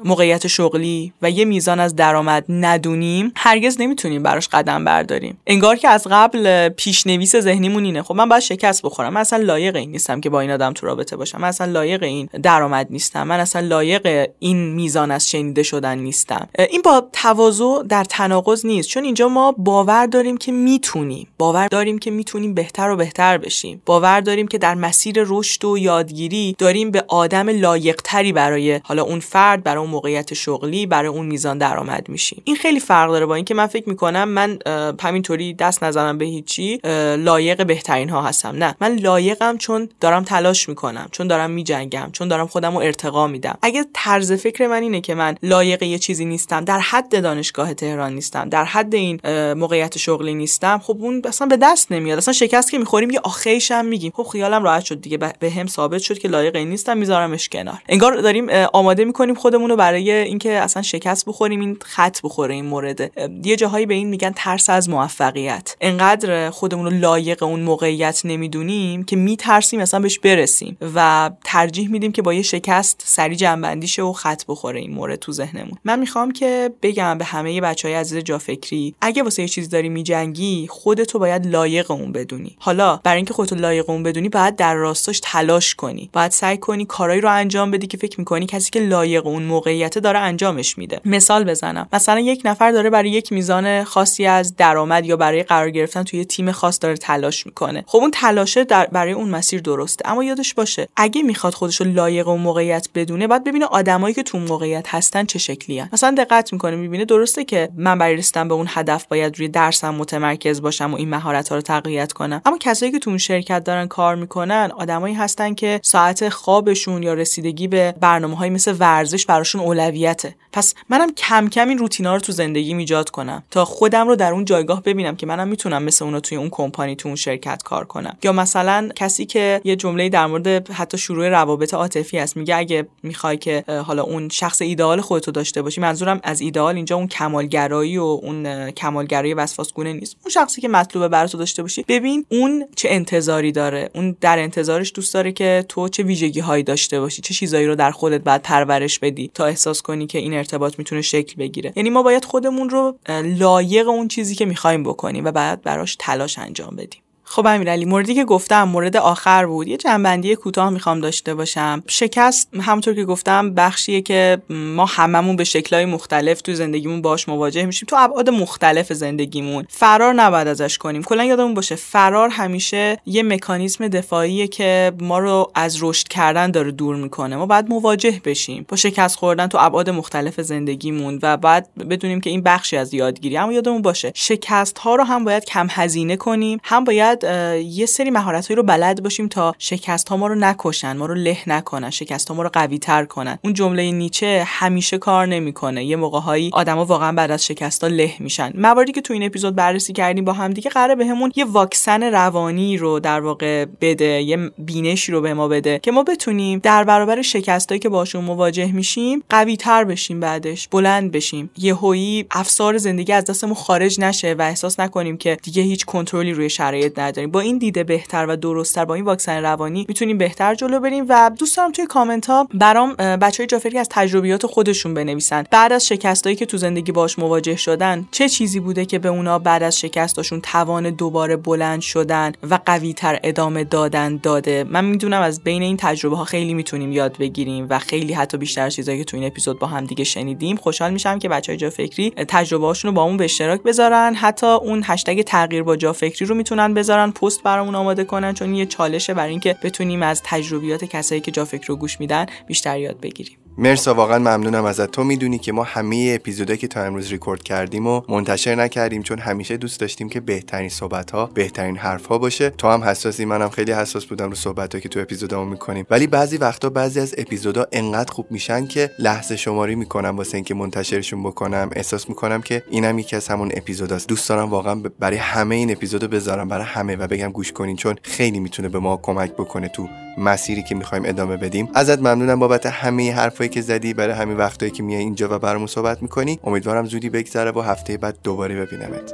[0.04, 5.38] موقعیت شغلی و یه میزان از درآمد ندونیم هرگز نمی‌تونیم براش قدم برداریم.
[5.48, 6.46] انگار که از قبل
[6.78, 8.04] پیشنویس ذهنیمون اینه.
[8.04, 9.14] خب من باید شکست بخورم.
[9.14, 11.42] من اصلا لایق این نیستم که با این آدم تو رابطه باشم.
[11.42, 13.28] من اصلا لایق این درآمد نیستم.
[13.28, 16.50] من اصلا لایق این میزان از شنیده شدن نیستم.
[16.70, 18.90] این با تواضع در تناقض نیست.
[18.90, 21.28] چون اینجا ما باور داریم که می‌تونیم.
[21.38, 23.82] باور داریم که می‌تونیم بهتر و بهتر بشیم.
[23.86, 29.20] باور داریم که در مسیر رشد و یادگیری داریم به آدم لایقتری برای حالا اون
[29.20, 32.42] فرد برای اون موقعیت شغلی برای اون میزان درآمد میشیم.
[32.44, 34.60] این خیلی فرق داره با اینکه من فکر می‌کنم من
[35.02, 36.80] همینطوری دست نزنم به هیچی
[37.18, 38.56] لایق بهترین ها هستم.
[38.56, 38.76] نه.
[38.82, 43.58] من لایقم چون دارم تلاش می‌کنم چون دارم میجنگم چون دارم خودم رو ارتقا میدم.
[43.62, 48.14] اگه طرز فکر من اینه که من لایق یه چیزی نیستم در حد دانشگاه تهران
[48.14, 49.20] نیستم در حد این
[49.54, 52.18] موقعیت شغلی نیستم خب اون اصلا به دست نمیاد.
[52.18, 54.12] اصلا شکست که می‌خوریم یه آخیش هم میگیم.
[54.16, 55.18] خب خیالم راحت شد دیگه.
[55.18, 57.82] به هم ثابت شد که لایق نیستم میذارمش کنار.
[57.90, 62.66] انگار داریم آماده می‌کنیم خودمون رو برای اینکه اصلا شکست بخوریم این خط بخوره این
[62.66, 63.12] مورد.
[63.46, 65.76] یه جاهایی به این میگن ترس از موفقیت.
[65.82, 66.19] انقدر
[66.50, 72.22] خودمون رو لایق اون موقعیت نمی‌دونیم که میترسیم اصلا بهش برسیم و ترجیح میدیم که
[72.22, 75.78] با یه شکست سری جنبندی و خط بخوره این مورد تو ذهنمون.
[75.86, 79.90] من می‌خوام که بگم به همه بچه های عزیز جافکری اگه واسه یه چیزی داری
[79.90, 82.56] میجنگی خودتو باید لایق اون بدونی.
[82.60, 86.10] حالا برای اینکه خودتو لایق اون بدونی باید در راستاش تلاش کنی.
[86.14, 89.98] باید سعی کنی کارایی رو انجام بدی که فکر می‌کنی کسی که لایق اون موقعیت
[89.98, 91.02] داره انجامش میده.
[91.06, 91.88] مثال بزنم.
[91.94, 96.26] مثلا یک نفر داره برای یک میزان خاصی از درآمد یا برای قرار گرفتن توی
[96.26, 97.84] تیم خاص داره تلاش می‌کنه.
[97.88, 100.10] خب اون تلاشه در برای اون مسیر درسته.
[100.10, 104.24] اما یادش باشه اگه می‌خواد خودش رو لایق اون موقعیت بدونه باید ببینه آدمایی که
[104.24, 105.90] تو موقعیت هستن چه شکلی هن.
[105.94, 109.96] مثلا دقت می‌کنه می‌بینه درسته که من برای رسیدن به اون هدف باید روی درسم
[109.96, 112.42] متمرکز باشم و این مهارت ها رو تقویت کنم.
[112.46, 117.14] اما کسایی که تو اون شرکت دارن کار می‌کنن آدمایی هستن که ساعت خوابشون یا
[117.14, 120.36] رسیدگی به برنامه های مثل ورزش براشون اولویته.
[120.52, 124.34] پس منم کم کم این روتینا رو تو زندگی ایجاد کنم تا خودم رو در
[124.34, 128.18] اون جایگاه ببینم که منم می‌تونم اونا توی اون کمپانی تو اون شرکت کار کنم.
[128.24, 132.88] یا مثلا کسی که یه جمله در مورد حتی شروع روابط عاطفی هست میگه اگه
[133.04, 137.98] می‌خوای که حالا اون شخص ایدئال خودتو داشته باشی منظورم از ایدئال اینجا اون کمالگرایی
[137.98, 140.16] و اون کمالگرایی وسواسگونه نیست.
[140.24, 143.90] اون شخصی که مطلوبه براتو داشته باشی ببین اون چه انتظاری داره.
[143.96, 147.76] اون در انتظارش دوست داره که تو چه ویژگی هایی داشته باشی چه چیزایی رو
[147.76, 151.74] در خودت بعد پرورش بدی تا احساس کنی که این ارتباط می‌تونه شکل بگیره.
[151.76, 156.40] یعنی ما باید خودمون رو لایق اون چیزی که می‌خوایم بکنیم و بعد براش تلاش
[156.40, 157.02] انجام بدیم.
[157.32, 159.68] خب امیرعلی موردی که گفتم مورد آخر بود.
[159.68, 161.84] یه جنبندی کوتاه می‌خوام داشته باشم.
[161.88, 167.66] شکست همونطور که گفتم بخشیه که ما هممون به شکلهای مختلف تو زندگیمون باش مواجه
[167.66, 167.88] میشیم.
[167.88, 169.66] تو ابعاد مختلف زندگیمون.
[169.70, 171.04] فرار نباید ازش کنیم.
[171.04, 176.72] کلا یادمون باشه فرار همیشه یه مکانیزم دفاعیه که ما رو از رشد کردن داره
[176.72, 177.36] دور می‌کنه.
[177.36, 178.66] ما باید مواجه بشیم.
[178.68, 183.38] با شکست خوردن تو ابعاد مختلف زندگیمون و بعد بدونیم که این بخشی از یادگیری.
[183.38, 186.60] اما یادمون باشه شکست ها رو هم باید کم هزینه کنیم.
[186.64, 187.19] هم باید
[187.64, 191.38] یه سری مهارت رو بلد باشیم تا شکست ها ما رو نکشن ما رو له
[191.48, 193.40] نکنن شکست ها ما رو قوی تر کنن.
[193.44, 195.86] اون جمله نیچه همیشه کار نمی‌کنه.
[195.86, 198.52] یه موقع هایی آدما واقعا بعد از شکست ها له میشن.
[198.56, 202.78] مواردی که تو این اپیزود بررسی کردیم با هم دیگه قراره بهمون یه واکسن روانی
[202.78, 207.22] رو در واقع بده یه بینشی رو به ما بده که ما بتونیم در برابر
[207.22, 211.50] شکستایی که باشون مواجه میشیم قوی تر بشیم بعدش بلند بشیم.
[211.58, 216.50] یهویی افسار زندگی از دستمون خارج نشه و احساس نکنیم که دیگه هیچ کنترلی روی
[216.50, 221.06] شرایط با این دیده بهتر و درستتر با این واکسن روانی می‌تونیم بهتر جلو بریم
[221.10, 225.44] و دوست دارم توی کامنت ها برام بچهای جافری از تجربیات خودشون بنویسن.
[225.52, 229.40] بعد از شکستایی که تو زندگی باش مواجه شدن چه چیزی بوده که به اونا
[229.40, 235.22] بعد از شکستاشون توان دوباره بلند شدن و قوی تر ادامه دادن داده؟ من می‌دونم
[235.22, 239.04] از بین این تجربه ها خیلی می‌تونیم یاد بگیریم و خیلی حتی بیشتر چیزایی که
[239.04, 240.56] تو این اپیزود با هم دیگه شنیدیم.
[240.56, 244.16] خوشحال میشم که بچهای جا فکری تجربه هاشون رو با اون به اشتراک بذارن.
[244.16, 246.99] حتی اون هشتگ تغییر با جا فکری رو می‌تونن بذارن.
[247.08, 251.46] پست برامون آماده کنن چون یه چالشه برای اینکه بتونیم از تجربیات کسایی که جا
[251.46, 253.38] فکر رو گوش میدن بیشتر یاد بگیریم.
[253.58, 254.92] مرسا واقعا ممنونم ازت.
[254.92, 259.20] تو می‌دونی که ما همه اپیزودایی که تا امروز ریکورد کردیم و منتشر نکردیم چون
[259.20, 262.50] همیشه دوست داشتیم که بهترین صحبت ها بهترین حرف ها باشه.
[262.50, 265.86] تو هم حساسی منم خیلی حساس بودم رو صحبت که تو اپیزودامون می‌کنیم.
[265.90, 270.56] ولی بعضی وقتا بعضی از اپیزودا انقدر خوب میشن که لحظه شماری می‌کنم واسه اینکه
[270.56, 271.70] منتشرشون بکنم.
[271.76, 276.08] احساس می‌کنم که اینم یکی از همون اپیزوداست دوست دارم واقعا برای همه این اپیزودو
[276.08, 279.88] بذارم برای همه و بگم گوش کنین چون خیلی می‌تونه به ما کمک بکنه تو
[280.20, 281.70] مسیری که می‌خوایم ادامه بدیم.
[281.74, 285.68] ازت ممنونم بابت همه حرفایی که زدی برای همین وقتایی که میای اینجا و برامون
[285.68, 286.40] صحبت می‌کنی.
[286.44, 289.14] امیدوارم زودی بگذره و هفته بعد دوباره ببینمت.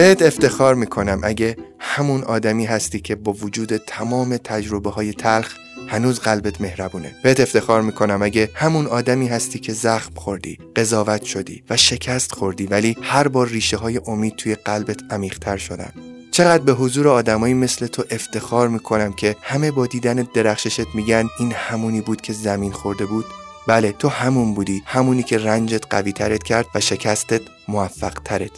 [0.00, 1.20] بهت افتخار می‌کنم.
[1.22, 5.54] اگه همون آدمی هستی که با وجود تمام تجربه های تلخ
[5.88, 7.14] هنوز قلبت مهربونه.
[7.22, 12.66] بهت افتخار می‌کنم اگه همون آدمی هستی که زخم خوردی قضاوت شدی و شکست خوردی
[12.66, 15.92] ولی هر بار ریشه های امید توی قلبت عمیقتر شدن.
[16.30, 21.52] چقدر به حضور آدمایی مثل تو افتخار می‌کنم که همه با دیدن درخششت میگن این
[21.52, 23.24] همونی بود که زمین خورده بود؟
[23.66, 24.82] بله تو همون بودی.
[24.86, 28.50] همونی که رنجت قوی ترت کرد و شکستت موفق ترت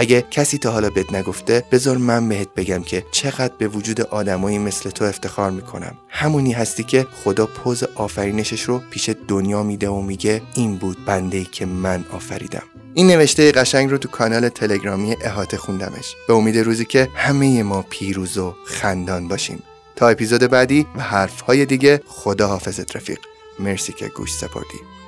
[0.00, 4.58] اگه کسی تا حالا بهت نگفته بذار من بهت بگم که چقدر به وجود آدمایی
[4.58, 5.94] مثل تو افتخار می‌کنم.
[6.08, 11.38] همونی هستی که خدا پوز آفرینشش رو پیش دنیا میده و میگه این بود بنده
[11.38, 12.62] ای که من آفریدم.
[12.94, 16.14] این نوشته قشنگ رو تو کانال تلگرامی احاطه خوندمش.
[16.28, 19.62] به امید روزی که همه ما پیروز و خندان باشیم.
[19.96, 23.18] تا اپیزود بعدی و حرفهای دیگه خدا حافظت رفیق.
[23.58, 24.99] مرسی که گوش سپردی.